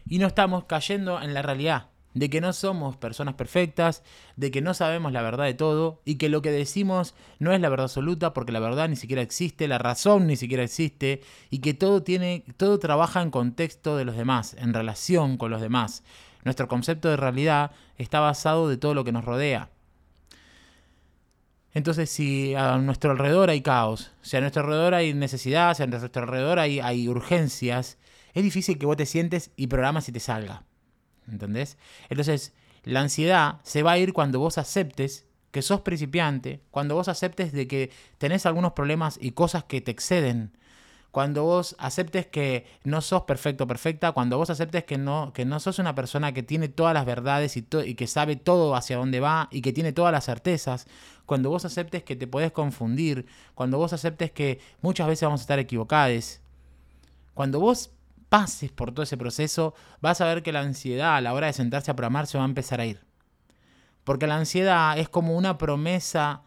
y 0.07 0.19
no 0.19 0.27
estamos 0.27 0.65
cayendo 0.65 1.21
en 1.21 1.35
la 1.35 1.43
realidad 1.43 1.91
de 2.15 2.31
que 2.31 2.41
no 2.41 2.55
somos 2.55 2.97
personas 2.97 3.35
perfectas, 3.35 4.03
de 4.37 4.51
que 4.51 4.63
no 4.63 4.73
sabemos 4.73 5.13
la 5.13 5.21
verdad 5.21 5.45
de 5.45 5.53
todo 5.53 6.01
y 6.07 6.15
que 6.15 6.31
lo 6.31 6.41
que 6.41 6.51
decimos 6.51 7.15
no 7.39 7.53
es 7.53 7.61
la 7.61 7.69
verdad 7.69 7.85
absoluta 7.85 8.33
porque 8.33 8.53
la 8.53 8.61
verdad 8.61 8.89
ni 8.89 8.97
siquiera 8.97 9.21
existe, 9.21 9.69
la 9.69 9.77
razón 9.77 10.27
ni 10.27 10.37
siquiera 10.37 10.63
existe 10.63 11.21
y 11.51 11.59
que 11.59 11.75
todo 11.75 12.03
tiene 12.03 12.43
todo 12.57 12.79
trabaja 12.79 13.21
en 13.21 13.31
contexto 13.31 13.99
de 13.99 14.07
los 14.07 14.17
demás, 14.17 14.57
en 14.59 14.73
relación 14.73 15.37
con 15.37 15.51
los 15.51 15.61
demás. 15.61 16.05
Nuestro 16.43 16.69
concepto 16.69 17.11
de 17.11 17.19
realidad 17.19 17.73
está 17.99 18.21
basado 18.21 18.67
de 18.67 18.79
todo 18.79 18.95
lo 18.95 19.05
que 19.05 19.13
nos 19.13 19.27
rodea. 19.27 19.69
Entonces, 21.75 22.11
si 22.11 22.55
a 22.55 22.79
nuestro 22.79 23.11
alrededor 23.11 23.51
hay 23.51 23.61
caos, 23.61 24.13
si 24.23 24.37
a 24.37 24.41
nuestro 24.41 24.63
alrededor 24.63 24.95
hay 24.95 25.15
necesidad, 25.15 25.75
si 25.75 25.83
a 25.83 25.87
nuestro 25.87 26.23
alrededor 26.23 26.59
hay, 26.59 26.81
hay 26.81 27.09
urgencias, 27.09 27.99
es 28.35 28.43
difícil 28.43 28.79
que 28.79 28.87
vos 28.87 28.97
te 28.97 29.07
sientes 29.07 29.51
y 29.57 29.67
programas 29.67 30.09
y 30.09 30.13
te 30.13 30.21
salga. 30.21 30.65
¿Entendés? 31.31 31.77
Entonces, 32.09 32.55
la 32.85 33.01
ansiedad 33.01 33.61
se 33.65 33.83
va 33.83 33.93
a 33.93 33.99
ir 33.99 34.13
cuando 34.13 34.39
vos 34.39 34.57
aceptes 34.59 35.27
que 35.51 35.63
sos 35.63 35.81
principiante, 35.81 36.63
cuando 36.71 36.95
vos 36.95 37.09
aceptes 37.09 37.53
de 37.53 37.67
que 37.67 37.91
tenés 38.19 38.47
algunos 38.47 38.73
problemas 38.73 39.19
y 39.21 39.33
cosas 39.33 39.65
que 39.65 39.81
te 39.81 39.91
exceden, 39.91 40.57
cuando 41.19 41.43
vos 41.43 41.75
aceptes 41.81 42.27
que 42.29 42.65
no 42.85 43.01
sos 43.01 43.23
perfecto 43.23 43.67
perfecta, 43.67 44.13
cuando 44.13 44.39
vos 44.39 44.51
aceptes 44.51 44.85
que 44.85 44.99
no, 44.99 45.33
que 45.33 45.45
no 45.45 45.59
sos 45.59 45.81
una 45.81 45.93
persona 45.93 46.33
que 46.33 46.45
tiene 46.45 46.69
todas 46.69 46.95
las 46.95 47.05
verdades 47.07 47.57
y, 47.57 47.63
que 47.65 48.07
sabe 48.07 48.37
todo 48.37 48.77
hacia 48.77 48.99
dónde 48.99 49.19
va 49.19 49.49
y 49.51 49.61
que 49.61 49.73
tiene 49.73 49.93
todas 49.93 50.13
las 50.13 50.27
certezas, 50.27 50.87
cuando 51.27 51.51
vos 51.51 51.65
aceptes 51.65 52.05
que 52.05 52.15
te 52.15 52.29
podés 52.29 52.53
confundir, 52.53 53.27
cuando 53.57 53.79
vos 53.79 53.93
aceptes 53.93 54.31
que 54.31 54.61
muchas 54.81 55.09
veces 55.09 55.27
vamos 55.27 55.41
a 55.41 55.43
estar 55.43 55.59
equivocados, 55.59 56.39
cuando 57.35 57.59
vos 57.59 57.91
pases 58.29 58.71
por 58.71 58.93
todo 58.93 59.03
ese 59.03 59.17
proceso, 59.17 59.75
vas 60.01 60.21
a 60.21 60.27
ver 60.27 60.45
que 60.45 60.53
la 60.53 60.61
ansiedad 60.61 61.17
a 61.17 61.21
la 61.21 61.35
hora 61.35 61.49
de 61.49 61.53
sentarse 61.53 61.91
a 61.91 61.97
programar 61.97 62.29
se 62.29 62.39
va 62.39 62.45
a 62.45 62.47
empezar 62.47 62.81
a 62.81 62.87
ir. 62.87 63.05
Porque 64.05 64.29
la 64.29 64.37
ansiedad 64.37 64.97
es 64.97 65.09
como 65.09 65.37
una 65.37 65.59
promesa, 65.59 66.43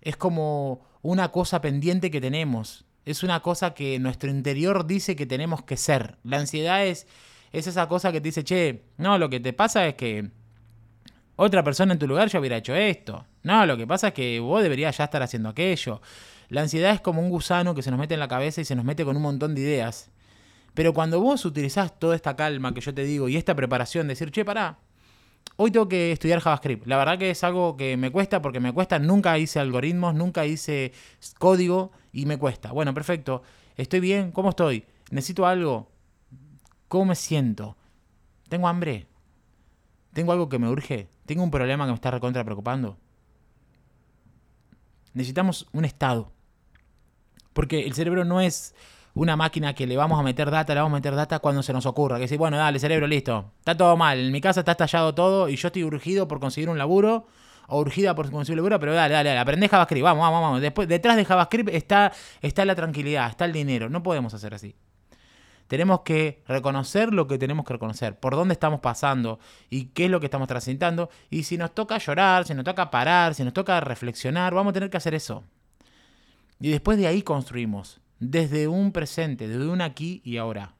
es 0.00 0.16
como 0.16 0.80
una 1.00 1.30
cosa 1.30 1.60
pendiente 1.60 2.10
que 2.10 2.20
tenemos 2.20 2.85
es 3.06 3.22
una 3.22 3.40
cosa 3.40 3.72
que 3.72 3.98
nuestro 4.00 4.30
interior 4.30 4.84
dice 4.84 5.14
que 5.14 5.26
tenemos 5.26 5.62
que 5.62 5.76
ser. 5.76 6.18
La 6.24 6.38
ansiedad 6.38 6.84
es, 6.84 7.06
es 7.52 7.68
esa 7.68 7.86
cosa 7.86 8.10
que 8.10 8.20
te 8.20 8.28
dice, 8.28 8.42
che, 8.42 8.82
no, 8.98 9.16
lo 9.16 9.30
que 9.30 9.38
te 9.38 9.52
pasa 9.52 9.86
es 9.86 9.94
que 9.94 10.28
otra 11.36 11.62
persona 11.62 11.92
en 11.92 12.00
tu 12.00 12.08
lugar 12.08 12.28
ya 12.28 12.40
hubiera 12.40 12.56
hecho 12.56 12.74
esto. 12.74 13.24
No, 13.44 13.64
lo 13.64 13.76
que 13.76 13.86
pasa 13.86 14.08
es 14.08 14.14
que 14.14 14.40
vos 14.40 14.60
deberías 14.60 14.98
ya 14.98 15.04
estar 15.04 15.22
haciendo 15.22 15.48
aquello. 15.48 16.02
La 16.48 16.62
ansiedad 16.62 16.92
es 16.92 17.00
como 17.00 17.22
un 17.22 17.30
gusano 17.30 17.76
que 17.76 17.82
se 17.82 17.92
nos 17.92 18.00
mete 18.00 18.14
en 18.14 18.20
la 18.20 18.28
cabeza 18.28 18.60
y 18.60 18.64
se 18.64 18.74
nos 18.74 18.84
mete 18.84 19.04
con 19.04 19.16
un 19.16 19.22
montón 19.22 19.54
de 19.54 19.60
ideas. 19.60 20.10
Pero 20.74 20.92
cuando 20.92 21.20
vos 21.20 21.44
utilizás 21.44 21.96
toda 22.00 22.16
esta 22.16 22.34
calma 22.34 22.74
que 22.74 22.80
yo 22.80 22.92
te 22.92 23.04
digo 23.04 23.28
y 23.28 23.36
esta 23.36 23.54
preparación 23.54 24.08
de 24.08 24.14
decir, 24.14 24.32
che, 24.32 24.44
pará, 24.44 24.78
hoy 25.56 25.70
tengo 25.70 25.88
que 25.88 26.12
estudiar 26.12 26.40
JavaScript. 26.40 26.86
La 26.86 26.96
verdad 26.96 27.18
que 27.18 27.30
es 27.30 27.44
algo 27.44 27.76
que 27.76 27.96
me 27.96 28.10
cuesta 28.10 28.40
porque 28.42 28.60
me 28.60 28.72
cuesta, 28.72 28.98
nunca 28.98 29.38
hice 29.38 29.58
algoritmos, 29.58 30.14
nunca 30.14 30.46
hice 30.46 30.92
código 31.38 31.92
y 32.12 32.26
me 32.26 32.38
cuesta. 32.38 32.72
Bueno, 32.72 32.94
perfecto. 32.94 33.42
Estoy 33.76 34.00
bien, 34.00 34.32
¿cómo 34.32 34.50
estoy? 34.50 34.84
¿Necesito 35.10 35.46
algo? 35.46 35.90
¿Cómo 36.88 37.06
me 37.06 37.14
siento? 37.14 37.76
¿Tengo 38.48 38.68
hambre? 38.68 39.06
¿Tengo 40.12 40.32
algo 40.32 40.48
que 40.48 40.58
me 40.58 40.68
urge? 40.68 41.08
¿Tengo 41.26 41.42
un 41.42 41.50
problema 41.50 41.84
que 41.84 41.90
me 41.90 41.96
está 41.96 42.10
recontra 42.10 42.44
preocupando? 42.44 42.96
Necesitamos 45.12 45.66
un 45.72 45.84
estado. 45.84 46.32
Porque 47.52 47.84
el 47.84 47.94
cerebro 47.94 48.24
no 48.24 48.40
es 48.40 48.74
una 49.16 49.34
máquina 49.34 49.74
que 49.74 49.86
le 49.86 49.96
vamos 49.96 50.20
a 50.20 50.22
meter 50.22 50.50
data, 50.50 50.74
le 50.74 50.80
vamos 50.80 50.94
a 50.94 50.98
meter 50.98 51.14
data 51.14 51.38
cuando 51.38 51.62
se 51.62 51.72
nos 51.72 51.86
ocurra. 51.86 52.16
Que 52.16 52.22
decir, 52.22 52.36
bueno, 52.36 52.58
dale, 52.58 52.78
cerebro, 52.78 53.06
listo. 53.06 53.52
Está 53.58 53.74
todo 53.74 53.96
mal. 53.96 54.18
En 54.18 54.30
mi 54.30 54.42
casa 54.42 54.60
está 54.60 54.72
estallado 54.72 55.14
todo 55.14 55.48
y 55.48 55.56
yo 55.56 55.68
estoy 55.68 55.84
urgido 55.84 56.28
por 56.28 56.38
conseguir 56.38 56.68
un 56.68 56.76
laburo 56.76 57.26
o 57.68 57.80
urgida 57.80 58.14
por 58.14 58.28
su 58.28 58.44
segura, 58.44 58.78
pero 58.78 58.92
dale, 58.94 59.14
dale, 59.14 59.30
dale, 59.30 59.40
aprende 59.40 59.68
JavaScript, 59.68 60.04
vamos, 60.04 60.20
vamos, 60.20 60.42
vamos. 60.42 60.60
Después, 60.60 60.86
detrás 60.86 61.16
de 61.16 61.24
JavaScript 61.24 61.70
está, 61.70 62.12
está 62.42 62.64
la 62.66 62.74
tranquilidad, 62.74 63.30
está 63.30 63.46
el 63.46 63.52
dinero. 63.52 63.88
No 63.88 64.02
podemos 64.02 64.34
hacer 64.34 64.52
así. 64.52 64.76
Tenemos 65.66 66.02
que 66.02 66.44
reconocer 66.46 67.12
lo 67.12 67.26
que 67.26 67.38
tenemos 67.38 67.64
que 67.64 67.72
reconocer, 67.72 68.20
por 68.20 68.36
dónde 68.36 68.52
estamos 68.52 68.80
pasando 68.80 69.40
y 69.70 69.86
qué 69.86 70.04
es 70.04 70.10
lo 70.10 70.20
que 70.20 70.26
estamos 70.26 70.46
transitando. 70.46 71.08
Y 71.30 71.44
si 71.44 71.56
nos 71.56 71.74
toca 71.74 71.96
llorar, 71.96 72.46
si 72.46 72.52
nos 72.52 72.66
toca 72.66 72.90
parar, 72.90 73.34
si 73.34 73.44
nos 73.44 73.54
toca 73.54 73.80
reflexionar, 73.80 74.54
vamos 74.54 74.72
a 74.72 74.74
tener 74.74 74.90
que 74.90 74.98
hacer 74.98 75.14
eso. 75.14 75.42
Y 76.60 76.68
después 76.68 76.98
de 76.98 77.06
ahí 77.06 77.22
construimos, 77.22 78.00
desde 78.18 78.68
un 78.68 78.92
presente, 78.92 79.48
desde 79.48 79.68
un 79.68 79.80
aquí 79.80 80.20
y 80.24 80.36
ahora. 80.36 80.74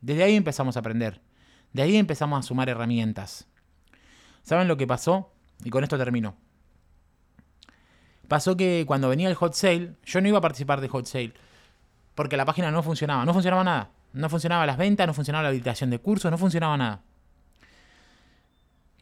Desde 0.00 0.22
ahí 0.22 0.36
empezamos 0.36 0.76
a 0.76 0.80
aprender. 0.80 1.20
De 1.72 1.82
ahí 1.82 1.96
empezamos 1.96 2.38
a 2.38 2.42
sumar 2.42 2.68
herramientas. 2.68 3.46
¿Saben 4.42 4.68
lo 4.68 4.76
que 4.76 4.86
pasó? 4.86 5.32
Y 5.64 5.70
con 5.70 5.84
esto 5.84 5.98
termino. 5.98 6.36
Pasó 8.28 8.56
que 8.56 8.84
cuando 8.86 9.08
venía 9.08 9.28
el 9.28 9.34
hot 9.34 9.54
sale, 9.54 9.96
yo 10.04 10.20
no 10.20 10.28
iba 10.28 10.38
a 10.38 10.40
participar 10.40 10.80
de 10.80 10.88
hot 10.88 11.06
sale. 11.06 11.34
Porque 12.14 12.36
la 12.36 12.44
página 12.44 12.70
no 12.70 12.82
funcionaba. 12.82 13.24
No 13.24 13.32
funcionaba 13.32 13.64
nada. 13.64 13.90
No 14.12 14.28
funcionaba 14.28 14.66
las 14.66 14.76
ventas, 14.76 15.06
no 15.06 15.14
funcionaba 15.14 15.44
la 15.44 15.48
habilitación 15.50 15.90
de 15.90 15.98
cursos, 15.98 16.30
no 16.30 16.38
funcionaba 16.38 16.76
nada. 16.76 17.02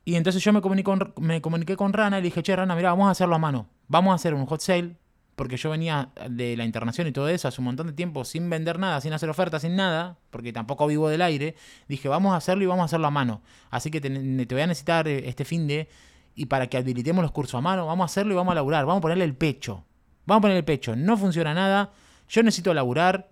Y 0.04 0.16
entonces 0.16 0.42
yo 0.42 0.52
me 0.52 0.60
comuniqué 0.60 0.84
con, 0.84 1.14
me 1.18 1.40
comuniqué 1.40 1.76
con 1.76 1.92
Rana 1.92 2.18
y 2.18 2.22
le 2.22 2.26
dije, 2.26 2.42
che, 2.42 2.56
Rana, 2.56 2.74
mira, 2.74 2.90
vamos 2.90 3.08
a 3.08 3.10
hacerlo 3.10 3.34
a 3.34 3.38
mano. 3.38 3.68
Vamos 3.88 4.12
a 4.12 4.14
hacer 4.14 4.34
un 4.34 4.46
hot 4.46 4.60
sale. 4.60 4.96
Porque 5.38 5.56
yo 5.56 5.70
venía 5.70 6.10
de 6.28 6.56
la 6.56 6.64
internación 6.64 7.06
y 7.06 7.12
todo 7.12 7.28
eso 7.28 7.46
hace 7.46 7.60
un 7.60 7.66
montón 7.66 7.86
de 7.86 7.92
tiempo 7.92 8.24
sin 8.24 8.50
vender 8.50 8.80
nada, 8.80 9.00
sin 9.00 9.12
hacer 9.12 9.30
ofertas, 9.30 9.62
sin 9.62 9.76
nada, 9.76 10.18
porque 10.30 10.52
tampoco 10.52 10.88
vivo 10.88 11.08
del 11.08 11.22
aire. 11.22 11.54
Dije, 11.86 12.08
vamos 12.08 12.34
a 12.34 12.36
hacerlo 12.38 12.64
y 12.64 12.66
vamos 12.66 12.82
a 12.82 12.84
hacerlo 12.86 13.06
a 13.06 13.12
mano. 13.12 13.40
Así 13.70 13.88
que 13.88 14.00
te, 14.00 14.10
te 14.10 14.54
voy 14.56 14.62
a 14.62 14.66
necesitar 14.66 15.06
eh, 15.06 15.28
este 15.28 15.44
fin 15.44 15.68
de. 15.68 15.88
Y 16.34 16.46
para 16.46 16.66
que 16.66 16.76
habilitemos 16.76 17.22
los 17.22 17.30
cursos 17.30 17.56
a 17.56 17.60
mano, 17.60 17.86
vamos 17.86 18.02
a 18.02 18.06
hacerlo 18.06 18.32
y 18.32 18.36
vamos 18.36 18.50
a 18.50 18.56
laburar. 18.56 18.84
Vamos 18.84 18.98
a 18.98 19.02
ponerle 19.02 19.24
el 19.24 19.36
pecho. 19.36 19.84
Vamos 20.26 20.40
a 20.40 20.42
ponerle 20.42 20.58
el 20.58 20.64
pecho. 20.64 20.96
No 20.96 21.16
funciona 21.16 21.54
nada. 21.54 21.92
Yo 22.28 22.42
necesito 22.42 22.74
laburar 22.74 23.30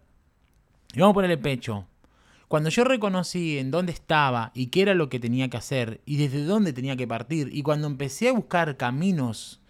y 0.94 1.00
vamos 1.00 1.12
a 1.12 1.14
ponerle 1.14 1.38
pecho. 1.38 1.88
Cuando 2.46 2.70
yo 2.70 2.84
reconocí 2.84 3.58
en 3.58 3.72
dónde 3.72 3.90
estaba 3.90 4.52
y 4.54 4.68
qué 4.68 4.82
era 4.82 4.94
lo 4.94 5.08
que 5.08 5.18
tenía 5.18 5.48
que 5.48 5.56
hacer 5.56 6.02
y 6.06 6.18
desde 6.18 6.44
dónde 6.44 6.72
tenía 6.72 6.96
que 6.96 7.08
partir, 7.08 7.50
y 7.52 7.62
cuando 7.62 7.88
empecé 7.88 8.28
a 8.28 8.32
buscar 8.32 8.76
caminos 8.76 9.60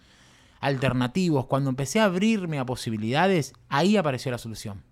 alternativos, 0.59 1.45
cuando 1.45 1.69
empecé 1.69 1.99
a 1.99 2.05
abrirme 2.05 2.59
a 2.59 2.65
posibilidades, 2.65 3.53
ahí 3.69 3.97
apareció 3.97 4.31
la 4.31 4.37
solución. 4.37 4.83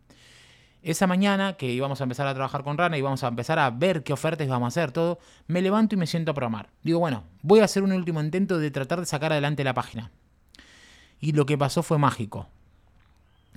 Esa 0.82 1.08
mañana 1.08 1.54
que 1.54 1.71
íbamos 1.71 1.99
a 1.99 2.04
empezar 2.04 2.28
a 2.28 2.34
trabajar 2.36 2.63
con 2.63 2.78
Rana 2.78 2.97
y 2.97 3.01
vamos 3.01 3.23
a 3.23 3.28
empezar 3.28 3.58
a 3.58 3.71
ver 3.71 4.04
qué 4.04 4.13
ofertas 4.13 4.47
vamos 4.47 4.65
a 4.65 4.67
hacer, 4.67 4.91
todo, 4.91 5.17
me 5.47 5.63
levanto 5.63 5.95
y 5.95 5.97
me 5.97 6.06
siento 6.06 6.32
a 6.32 6.34
programar. 6.36 6.69
Digo, 6.84 6.99
bueno, 6.99 7.23
voy 7.41 7.62
a 7.62 7.65
hacer 7.65 7.82
un 7.82 7.91
último 7.91 8.21
intento 8.21 8.60
de 8.60 8.69
tratar 8.69 8.99
de 8.99 9.08
sacar 9.08 9.32
adelante 9.32 9.63
la 9.63 9.73
página. 9.73 10.12
Y 11.19 11.32
lo 11.32 11.47
que 11.47 11.58
pasó 11.58 11.82
fue 11.82 11.97
mágico. 11.97 12.49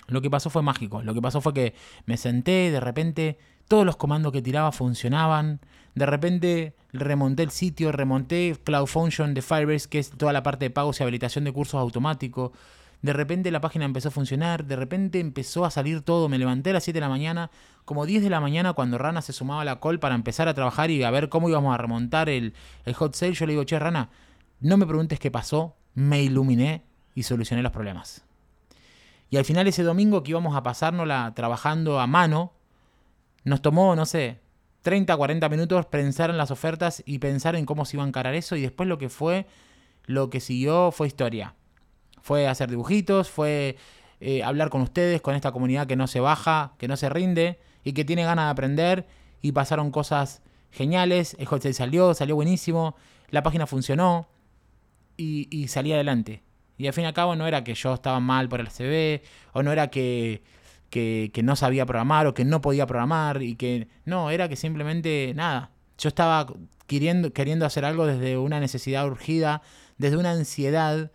Lo 0.06 0.22
que 0.22 0.30
pasó 0.30 0.48
fue 0.48 0.62
mágico. 0.62 1.02
Lo 1.02 1.12
que 1.12 1.20
pasó 1.20 1.42
fue 1.42 1.52
que 1.52 1.74
me 2.06 2.16
senté, 2.16 2.70
de 2.70 2.80
repente 2.80 3.38
todos 3.68 3.86
los 3.86 3.96
comandos 3.96 4.32
que 4.32 4.42
tiraba 4.42 4.72
funcionaban. 4.72 5.60
De 5.94 6.06
repente 6.06 6.74
remonté 6.92 7.42
el 7.42 7.50
sitio, 7.50 7.92
remonté 7.92 8.56
Cloud 8.64 8.86
Function 8.86 9.34
de 9.34 9.42
Firebase, 9.42 9.88
que 9.88 9.98
es 9.98 10.10
toda 10.10 10.32
la 10.32 10.42
parte 10.42 10.64
de 10.64 10.70
pagos 10.70 10.98
y 10.98 11.02
habilitación 11.02 11.44
de 11.44 11.52
cursos 11.52 11.80
automáticos. 11.80 12.52
De 13.02 13.12
repente 13.12 13.50
la 13.50 13.60
página 13.60 13.84
empezó 13.84 14.08
a 14.08 14.10
funcionar, 14.10 14.64
de 14.64 14.74
repente 14.74 15.20
empezó 15.20 15.64
a 15.64 15.70
salir 15.70 16.02
todo. 16.02 16.28
Me 16.28 16.38
levanté 16.38 16.70
a 16.70 16.72
las 16.72 16.84
7 16.84 16.96
de 16.96 17.00
la 17.00 17.08
mañana, 17.08 17.50
como 17.84 18.06
10 18.06 18.22
de 18.24 18.30
la 18.30 18.40
mañana, 18.40 18.72
cuando 18.72 18.98
Rana 18.98 19.22
se 19.22 19.32
sumaba 19.32 19.62
a 19.62 19.64
la 19.64 19.80
call 19.80 20.00
para 20.00 20.14
empezar 20.14 20.48
a 20.48 20.54
trabajar 20.54 20.90
y 20.90 21.04
a 21.04 21.10
ver 21.10 21.28
cómo 21.28 21.48
íbamos 21.48 21.72
a 21.72 21.78
remontar 21.78 22.28
el, 22.28 22.54
el 22.84 22.94
hot 22.94 23.14
sale. 23.14 23.34
Yo 23.34 23.46
le 23.46 23.52
digo, 23.52 23.64
che, 23.64 23.78
Rana, 23.78 24.08
no 24.60 24.76
me 24.76 24.86
preguntes 24.86 25.20
qué 25.20 25.30
pasó, 25.30 25.76
me 25.94 26.22
iluminé 26.22 26.82
y 27.14 27.22
solucioné 27.22 27.62
los 27.62 27.72
problemas. 27.72 28.24
Y 29.30 29.36
al 29.36 29.44
final 29.44 29.66
ese 29.66 29.82
domingo 29.82 30.22
que 30.22 30.30
íbamos 30.30 30.56
a 30.56 30.62
pasárnosla 30.62 31.32
trabajando 31.34 32.00
a 32.00 32.06
mano, 32.06 32.52
nos 33.48 33.62
tomó, 33.62 33.96
no 33.96 34.06
sé, 34.06 34.40
30, 34.82 35.16
40 35.16 35.48
minutos 35.48 35.86
pensar 35.86 36.30
en 36.30 36.38
las 36.38 36.50
ofertas 36.50 37.02
y 37.04 37.18
pensar 37.18 37.56
en 37.56 37.66
cómo 37.66 37.84
se 37.84 37.96
iba 37.96 38.04
a 38.04 38.08
encarar 38.08 38.34
eso 38.34 38.56
y 38.56 38.62
después 38.62 38.88
lo 38.88 38.98
que 38.98 39.08
fue, 39.08 39.46
lo 40.04 40.30
que 40.30 40.40
siguió 40.40 40.92
fue 40.92 41.06
historia. 41.06 41.54
Fue 42.22 42.46
hacer 42.46 42.70
dibujitos, 42.70 43.28
fue 43.30 43.76
eh, 44.20 44.42
hablar 44.42 44.70
con 44.70 44.82
ustedes, 44.82 45.20
con 45.20 45.34
esta 45.34 45.52
comunidad 45.52 45.86
que 45.86 45.96
no 45.96 46.06
se 46.06 46.20
baja, 46.20 46.74
que 46.78 46.88
no 46.88 46.96
se 46.96 47.08
rinde 47.08 47.58
y 47.84 47.92
que 47.92 48.04
tiene 48.04 48.24
ganas 48.24 48.46
de 48.46 48.50
aprender 48.50 49.06
y 49.40 49.52
pasaron 49.52 49.90
cosas 49.90 50.42
geniales, 50.70 51.36
el 51.38 51.46
hot 51.46 51.62
salió, 51.72 52.14
salió 52.14 52.34
buenísimo, 52.34 52.96
la 53.30 53.42
página 53.42 53.66
funcionó 53.66 54.28
y, 55.16 55.48
y 55.50 55.68
salí 55.68 55.92
adelante. 55.92 56.42
Y 56.76 56.86
al 56.86 56.92
fin 56.92 57.04
y 57.04 57.06
al 57.08 57.14
cabo 57.14 57.34
no 57.34 57.46
era 57.46 57.64
que 57.64 57.74
yo 57.74 57.94
estaba 57.94 58.20
mal 58.20 58.48
por 58.48 58.60
el 58.60 58.68
CV, 58.68 59.22
o 59.52 59.62
no 59.62 59.72
era 59.72 59.88
que, 59.88 60.42
que, 60.90 61.30
no 61.42 61.56
sabía 61.56 61.86
programar, 61.86 62.26
o 62.26 62.34
que 62.34 62.44
no 62.44 62.60
podía 62.60 62.86
programar, 62.86 63.42
y 63.42 63.56
que 63.56 63.88
no, 64.04 64.30
era 64.30 64.48
que 64.48 64.56
simplemente 64.56 65.32
nada. 65.34 65.70
Yo 65.98 66.08
estaba 66.08 66.46
queriendo, 66.86 67.32
queriendo 67.32 67.66
hacer 67.66 67.84
algo 67.84 68.06
desde 68.06 68.38
una 68.38 68.60
necesidad 68.60 69.06
urgida, 69.06 69.62
desde 69.98 70.16
una 70.16 70.30
ansiedad, 70.30 71.10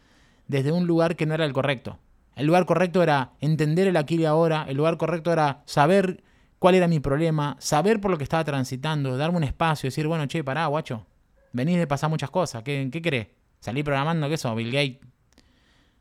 desde 0.47 0.71
un 0.71 0.87
lugar 0.87 1.15
que 1.15 1.25
no 1.25 1.33
era 1.33 1.45
el 1.45 1.53
correcto. 1.53 1.99
El 2.35 2.47
lugar 2.47 2.65
correcto 2.65 3.03
era 3.03 3.33
entender 3.39 3.87
el 3.87 3.97
aquí 3.97 4.15
y 4.15 4.25
ahora, 4.25 4.65
el 4.67 4.77
lugar 4.77 4.97
correcto 4.97 5.31
era 5.31 5.63
saber 5.65 6.23
cuál 6.59 6.75
era 6.75 6.87
mi 6.87 6.99
problema, 6.99 7.55
saber 7.59 8.01
por 8.01 8.11
lo 8.11 8.17
que 8.17 8.23
estaba 8.23 8.43
transitando, 8.43 9.17
darme 9.17 9.37
un 9.37 9.43
espacio, 9.43 9.87
decir, 9.87 10.07
bueno, 10.07 10.25
che, 10.27 10.43
pará, 10.43 10.65
guacho, 10.67 11.05
venís 11.51 11.77
de 11.77 11.87
pasar 11.87 12.09
muchas 12.09 12.29
cosas, 12.29 12.63
¿qué, 12.63 12.89
qué 12.91 13.01
querés? 13.01 13.27
Salí 13.59 13.83
programando, 13.83 14.27
¿qué 14.27 14.35
eso? 14.35 14.53
Bill 14.55 14.71
Gates 14.71 15.13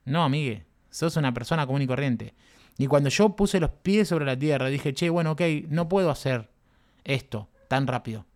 no, 0.04 0.24
amigue, 0.24 0.64
sos 0.90 1.16
una 1.16 1.32
persona 1.32 1.66
común 1.66 1.82
y 1.82 1.86
corriente. 1.86 2.34
Y 2.78 2.86
cuando 2.86 3.10
yo 3.10 3.36
puse 3.36 3.60
los 3.60 3.70
pies 3.70 4.08
sobre 4.08 4.24
la 4.24 4.38
tierra, 4.38 4.68
dije, 4.68 4.94
che, 4.94 5.10
bueno, 5.10 5.32
ok, 5.32 5.42
no 5.68 5.88
puedo 5.88 6.10
hacer 6.10 6.50
esto 7.04 7.48
tan 7.68 7.86
rápido. 7.86 8.26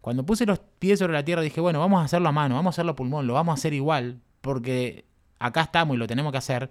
Cuando 0.00 0.24
puse 0.24 0.46
los 0.46 0.60
pies 0.78 0.98
sobre 0.98 1.12
la 1.12 1.24
tierra, 1.24 1.42
dije, 1.42 1.60
bueno, 1.60 1.80
vamos 1.80 2.00
a 2.00 2.04
hacerlo 2.04 2.28
a 2.28 2.32
mano, 2.32 2.54
vamos 2.54 2.72
a 2.72 2.74
hacerlo 2.74 2.92
a 2.92 2.96
pulmón, 2.96 3.26
lo 3.26 3.34
vamos 3.34 3.52
a 3.52 3.58
hacer 3.58 3.74
igual, 3.74 4.20
porque 4.40 5.04
acá 5.38 5.62
estamos 5.62 5.96
y 5.96 5.98
lo 5.98 6.06
tenemos 6.06 6.32
que 6.32 6.38
hacer. 6.38 6.70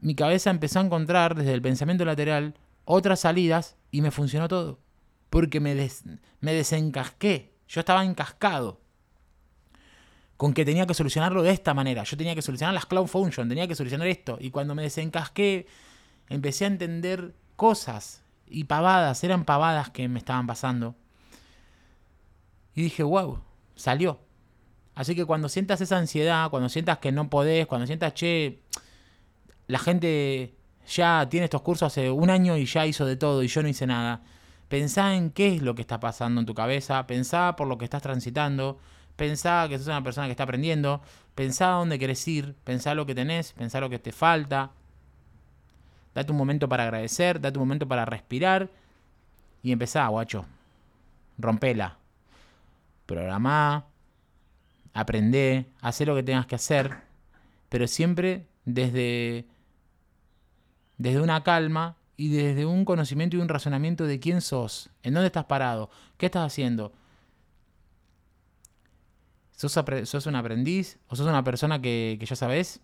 Mi 0.00 0.14
cabeza 0.14 0.50
empezó 0.50 0.80
a 0.80 0.82
encontrar 0.82 1.34
desde 1.34 1.52
el 1.52 1.62
pensamiento 1.62 2.04
lateral 2.04 2.54
otras 2.84 3.20
salidas 3.20 3.76
y 3.90 4.02
me 4.02 4.10
funcionó 4.10 4.48
todo. 4.48 4.80
Porque 5.30 5.60
me, 5.60 5.74
me 6.40 6.52
desencasqué. 6.52 7.54
Yo 7.68 7.80
estaba 7.80 8.04
encascado 8.04 8.80
con 10.44 10.52
que 10.52 10.66
tenía 10.66 10.86
que 10.86 10.92
solucionarlo 10.92 11.42
de 11.42 11.52
esta 11.52 11.72
manera. 11.72 12.04
Yo 12.04 12.18
tenía 12.18 12.34
que 12.34 12.42
solucionar 12.42 12.74
las 12.74 12.84
Cloud 12.84 13.06
Function, 13.06 13.48
tenía 13.48 13.66
que 13.66 13.74
solucionar 13.74 14.08
esto. 14.08 14.36
Y 14.38 14.50
cuando 14.50 14.74
me 14.74 14.82
desencasqué, 14.82 15.66
empecé 16.28 16.64
a 16.64 16.66
entender 16.66 17.34
cosas 17.56 18.22
y 18.46 18.64
pavadas, 18.64 19.24
eran 19.24 19.46
pavadas 19.46 19.88
que 19.88 20.06
me 20.06 20.18
estaban 20.18 20.46
pasando. 20.46 20.96
Y 22.74 22.82
dije, 22.82 23.02
wow, 23.02 23.40
salió. 23.74 24.20
Así 24.94 25.14
que 25.14 25.24
cuando 25.24 25.48
sientas 25.48 25.80
esa 25.80 25.96
ansiedad, 25.96 26.50
cuando 26.50 26.68
sientas 26.68 26.98
que 26.98 27.10
no 27.10 27.30
podés, 27.30 27.66
cuando 27.66 27.86
sientas, 27.86 28.12
che, 28.12 28.60
la 29.66 29.78
gente 29.78 30.54
ya 30.86 31.26
tiene 31.30 31.44
estos 31.44 31.62
cursos 31.62 31.86
hace 31.86 32.10
un 32.10 32.28
año 32.28 32.58
y 32.58 32.66
ya 32.66 32.84
hizo 32.84 33.06
de 33.06 33.16
todo 33.16 33.42
y 33.42 33.48
yo 33.48 33.62
no 33.62 33.68
hice 33.68 33.86
nada. 33.86 34.20
Pensá 34.68 35.14
en 35.14 35.30
qué 35.30 35.56
es 35.56 35.62
lo 35.62 35.74
que 35.74 35.80
está 35.80 36.00
pasando 36.00 36.38
en 36.38 36.46
tu 36.46 36.52
cabeza, 36.52 37.06
pensá 37.06 37.56
por 37.56 37.66
lo 37.66 37.78
que 37.78 37.86
estás 37.86 38.02
transitando, 38.02 38.78
Pensá 39.16 39.66
que 39.68 39.78
sos 39.78 39.86
una 39.86 40.02
persona 40.02 40.26
que 40.26 40.32
está 40.32 40.44
aprendiendo. 40.44 41.00
Pensá 41.34 41.68
dónde 41.68 41.98
querés 41.98 42.26
ir. 42.26 42.54
Pensá 42.64 42.94
lo 42.94 43.06
que 43.06 43.14
tenés. 43.14 43.52
Pensá 43.52 43.80
lo 43.80 43.90
que 43.90 43.98
te 43.98 44.12
falta. 44.12 44.70
Date 46.14 46.32
un 46.32 46.38
momento 46.38 46.68
para 46.68 46.84
agradecer. 46.84 47.40
Date 47.40 47.58
un 47.58 47.66
momento 47.66 47.86
para 47.86 48.04
respirar. 48.04 48.68
Y 49.62 49.72
empezá, 49.72 50.06
guacho. 50.08 50.44
Rompela. 51.38 51.96
Programá. 53.06 53.86
Aprendé. 54.92 55.66
Hacé 55.80 56.06
lo 56.06 56.14
que 56.14 56.22
tengas 56.22 56.46
que 56.46 56.54
hacer. 56.54 56.92
Pero 57.68 57.86
siempre 57.86 58.46
desde, 58.64 59.46
desde 60.98 61.20
una 61.20 61.42
calma 61.42 61.96
y 62.16 62.28
desde 62.28 62.66
un 62.66 62.84
conocimiento 62.84 63.36
y 63.36 63.40
un 63.40 63.48
razonamiento 63.48 64.04
de 64.04 64.20
quién 64.20 64.40
sos, 64.40 64.90
en 65.02 65.14
dónde 65.14 65.26
estás 65.26 65.44
parado, 65.44 65.90
qué 66.16 66.26
estás 66.26 66.46
haciendo, 66.46 66.92
¿Sos, 69.56 70.26
un 70.26 70.34
aprendiz 70.34 70.98
o 71.08 71.16
sos 71.16 71.26
una 71.26 71.44
persona 71.44 71.80
que, 71.80 72.18
ya 72.20 72.36
sabes? 72.36 72.80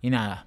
Y 0.00 0.08
nada, 0.08 0.46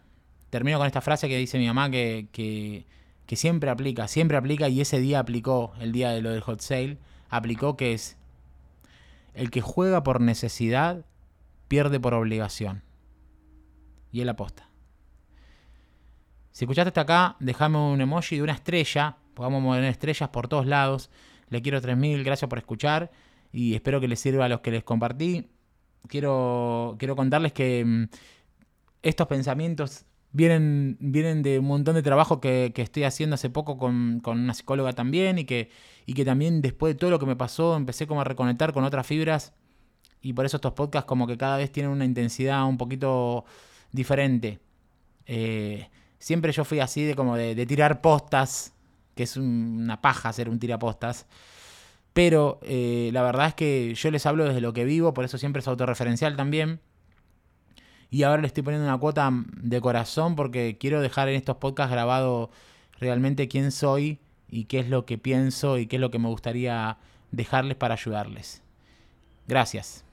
termino 0.50 0.80
con 0.80 0.88
esta 0.88 1.02
frase 1.02 1.28
que 1.28 1.38
dice 1.38 1.60
mi 1.60 1.68
mamá 1.68 1.92
que, 1.92 2.28
que, 2.32 2.88
que, 3.28 3.36
siempre 3.36 3.70
aplica, 3.70 4.08
siempre 4.08 4.38
aplica 4.38 4.70
y 4.70 4.82
ese 4.82 5.00
día 5.00 5.20
aplicó, 5.20 5.74
el 5.80 5.92
día 5.92 6.10
de 6.10 6.22
lo 6.22 6.32
del 6.32 6.42
hot 6.42 6.62
sale, 6.62 6.98
aplicó 7.30 7.78
que 7.78 7.94
es, 7.94 8.18
el 9.36 9.52
que 9.52 9.62
juega 9.62 10.04
por 10.04 10.20
necesidad 10.20 11.06
pierde 11.68 12.00
por 12.00 12.16
obligación. 12.16 12.84
Y 14.12 14.22
él 14.22 14.30
aposta. 14.30 14.68
Si 16.52 16.66
escuchaste 16.66 16.89
hasta 16.89 17.02
acá, 17.02 17.36
déjame 17.39 17.78
un 17.78 18.02
emoji 18.02 18.38
de 18.38 18.44
una 18.44 18.54
estrella, 18.54 19.18
podamos 19.36 19.62
mover 19.62 19.84
estrellas 19.84 20.30
por 20.30 20.48
todos 20.48 20.66
lados. 20.66 21.10
Le 21.50 21.62
quiero 21.62 21.82
3000, 21.82 22.24
gracias 22.24 22.48
por 22.50 22.58
escuchar 22.58 23.12
y 23.54 23.76
espero 23.76 24.02
que 24.02 24.10
les 24.10 24.20
sirva 24.20 24.46
a 24.46 24.50
los 24.50 24.60
que 24.60 24.72
les 24.72 24.84
compartí. 24.84 25.48
quiero, 26.08 26.96
quiero 27.00 27.16
contarles 27.16 27.54
que 27.54 27.86
mm, 27.86 28.04
estos 29.04 29.28
pensamientos 29.28 30.06
vienen, 30.34 30.98
vienen 31.00 31.44
de 31.44 31.60
un 31.60 31.66
montón 31.66 31.96
de 31.96 32.04
trabajo 32.04 32.42
que, 32.42 32.74
estoy 32.76 33.04
haciendo 33.06 33.36
hace 33.36 33.50
poco 33.50 33.78
con, 33.78 34.22
una 34.26 34.54
psicóloga 34.54 34.94
también 34.94 35.39
y 35.39 35.46
que, 35.46 35.70
y 36.06 36.13
que 36.16 36.26
también 36.26 36.62
después 36.62 36.96
de 36.96 37.00
todo 37.00 37.12
lo 37.12 37.20
que 37.20 37.26
me 37.26 37.36
pasó 37.38 37.78
empecé 37.78 38.08
como 38.08 38.22
a 38.22 38.24
reconectar 38.26 38.74
con 38.74 38.84
otras 38.84 39.08
fibras 39.08 39.54
y 40.22 40.34
por 40.34 40.46
eso 40.46 40.58
estos 40.58 40.74
podcasts 40.74 41.08
como 41.08 41.28
que 41.28 41.38
cada 41.38 41.58
vez 41.58 41.72
tienen 41.72 41.92
una 41.92 42.06
intensidad 42.06 42.66
un 42.66 42.78
poquito 42.78 43.46
diferente. 43.92 44.60
Eh, 45.26 45.89
siempre 46.18 46.52
yo 46.54 46.63
fui 46.63 46.80
así 46.80 47.04
de 47.04 47.16
como 47.16 47.36
de, 47.36 47.66
tirar 47.66 48.02
postas, 48.02 48.74
que 49.16 49.24
es 49.24 49.38
una 49.38 50.02
paja 50.02 50.30
hacer 50.30 50.50
un 50.50 50.60
tirapostas. 50.60 51.28
Pero 52.13 52.60
eh, 52.62 53.10
la 53.12 53.23
verdad 53.23 53.47
es 53.47 53.54
que 53.56 53.93
yo 53.95 54.12
les 54.12 54.26
hablo 54.26 54.45
desde 54.45 54.62
lo 54.62 54.73
que 54.73 54.86
vivo, 54.86 55.13
por 55.13 55.26
eso 55.26 55.38
siempre 55.38 55.62
es 55.62 55.67
autorreferencial 55.67 56.36
también. 56.36 56.80
Y 58.12 58.23
ahora 58.23 58.41
le 58.41 58.47
estoy 58.47 58.62
poniendo 58.62 58.88
una 58.88 58.99
cuota 58.99 59.32
de 59.34 59.82
corazón 59.82 60.36
porque 60.36 60.78
quiero 60.80 61.02
dejar 61.02 61.30
en 61.30 61.36
estos 61.36 61.58
podcasts 61.58 61.91
grabado 61.91 62.52
realmente 62.99 63.47
quién 63.47 63.71
soy 63.71 64.19
y 64.47 64.65
qué 64.65 64.80
es 64.80 64.89
lo 64.89 65.06
que 65.08 65.17
pienso 65.17 65.80
y 65.80 65.88
qué 65.88 65.95
es 65.95 65.99
lo 65.99 66.12
que 66.12 66.19
me 66.19 66.28
gustaría 66.28 66.97
dejarles 67.32 67.76
para 67.76 67.95
ayudarles. 67.95 68.62
Gracias. 69.47 70.06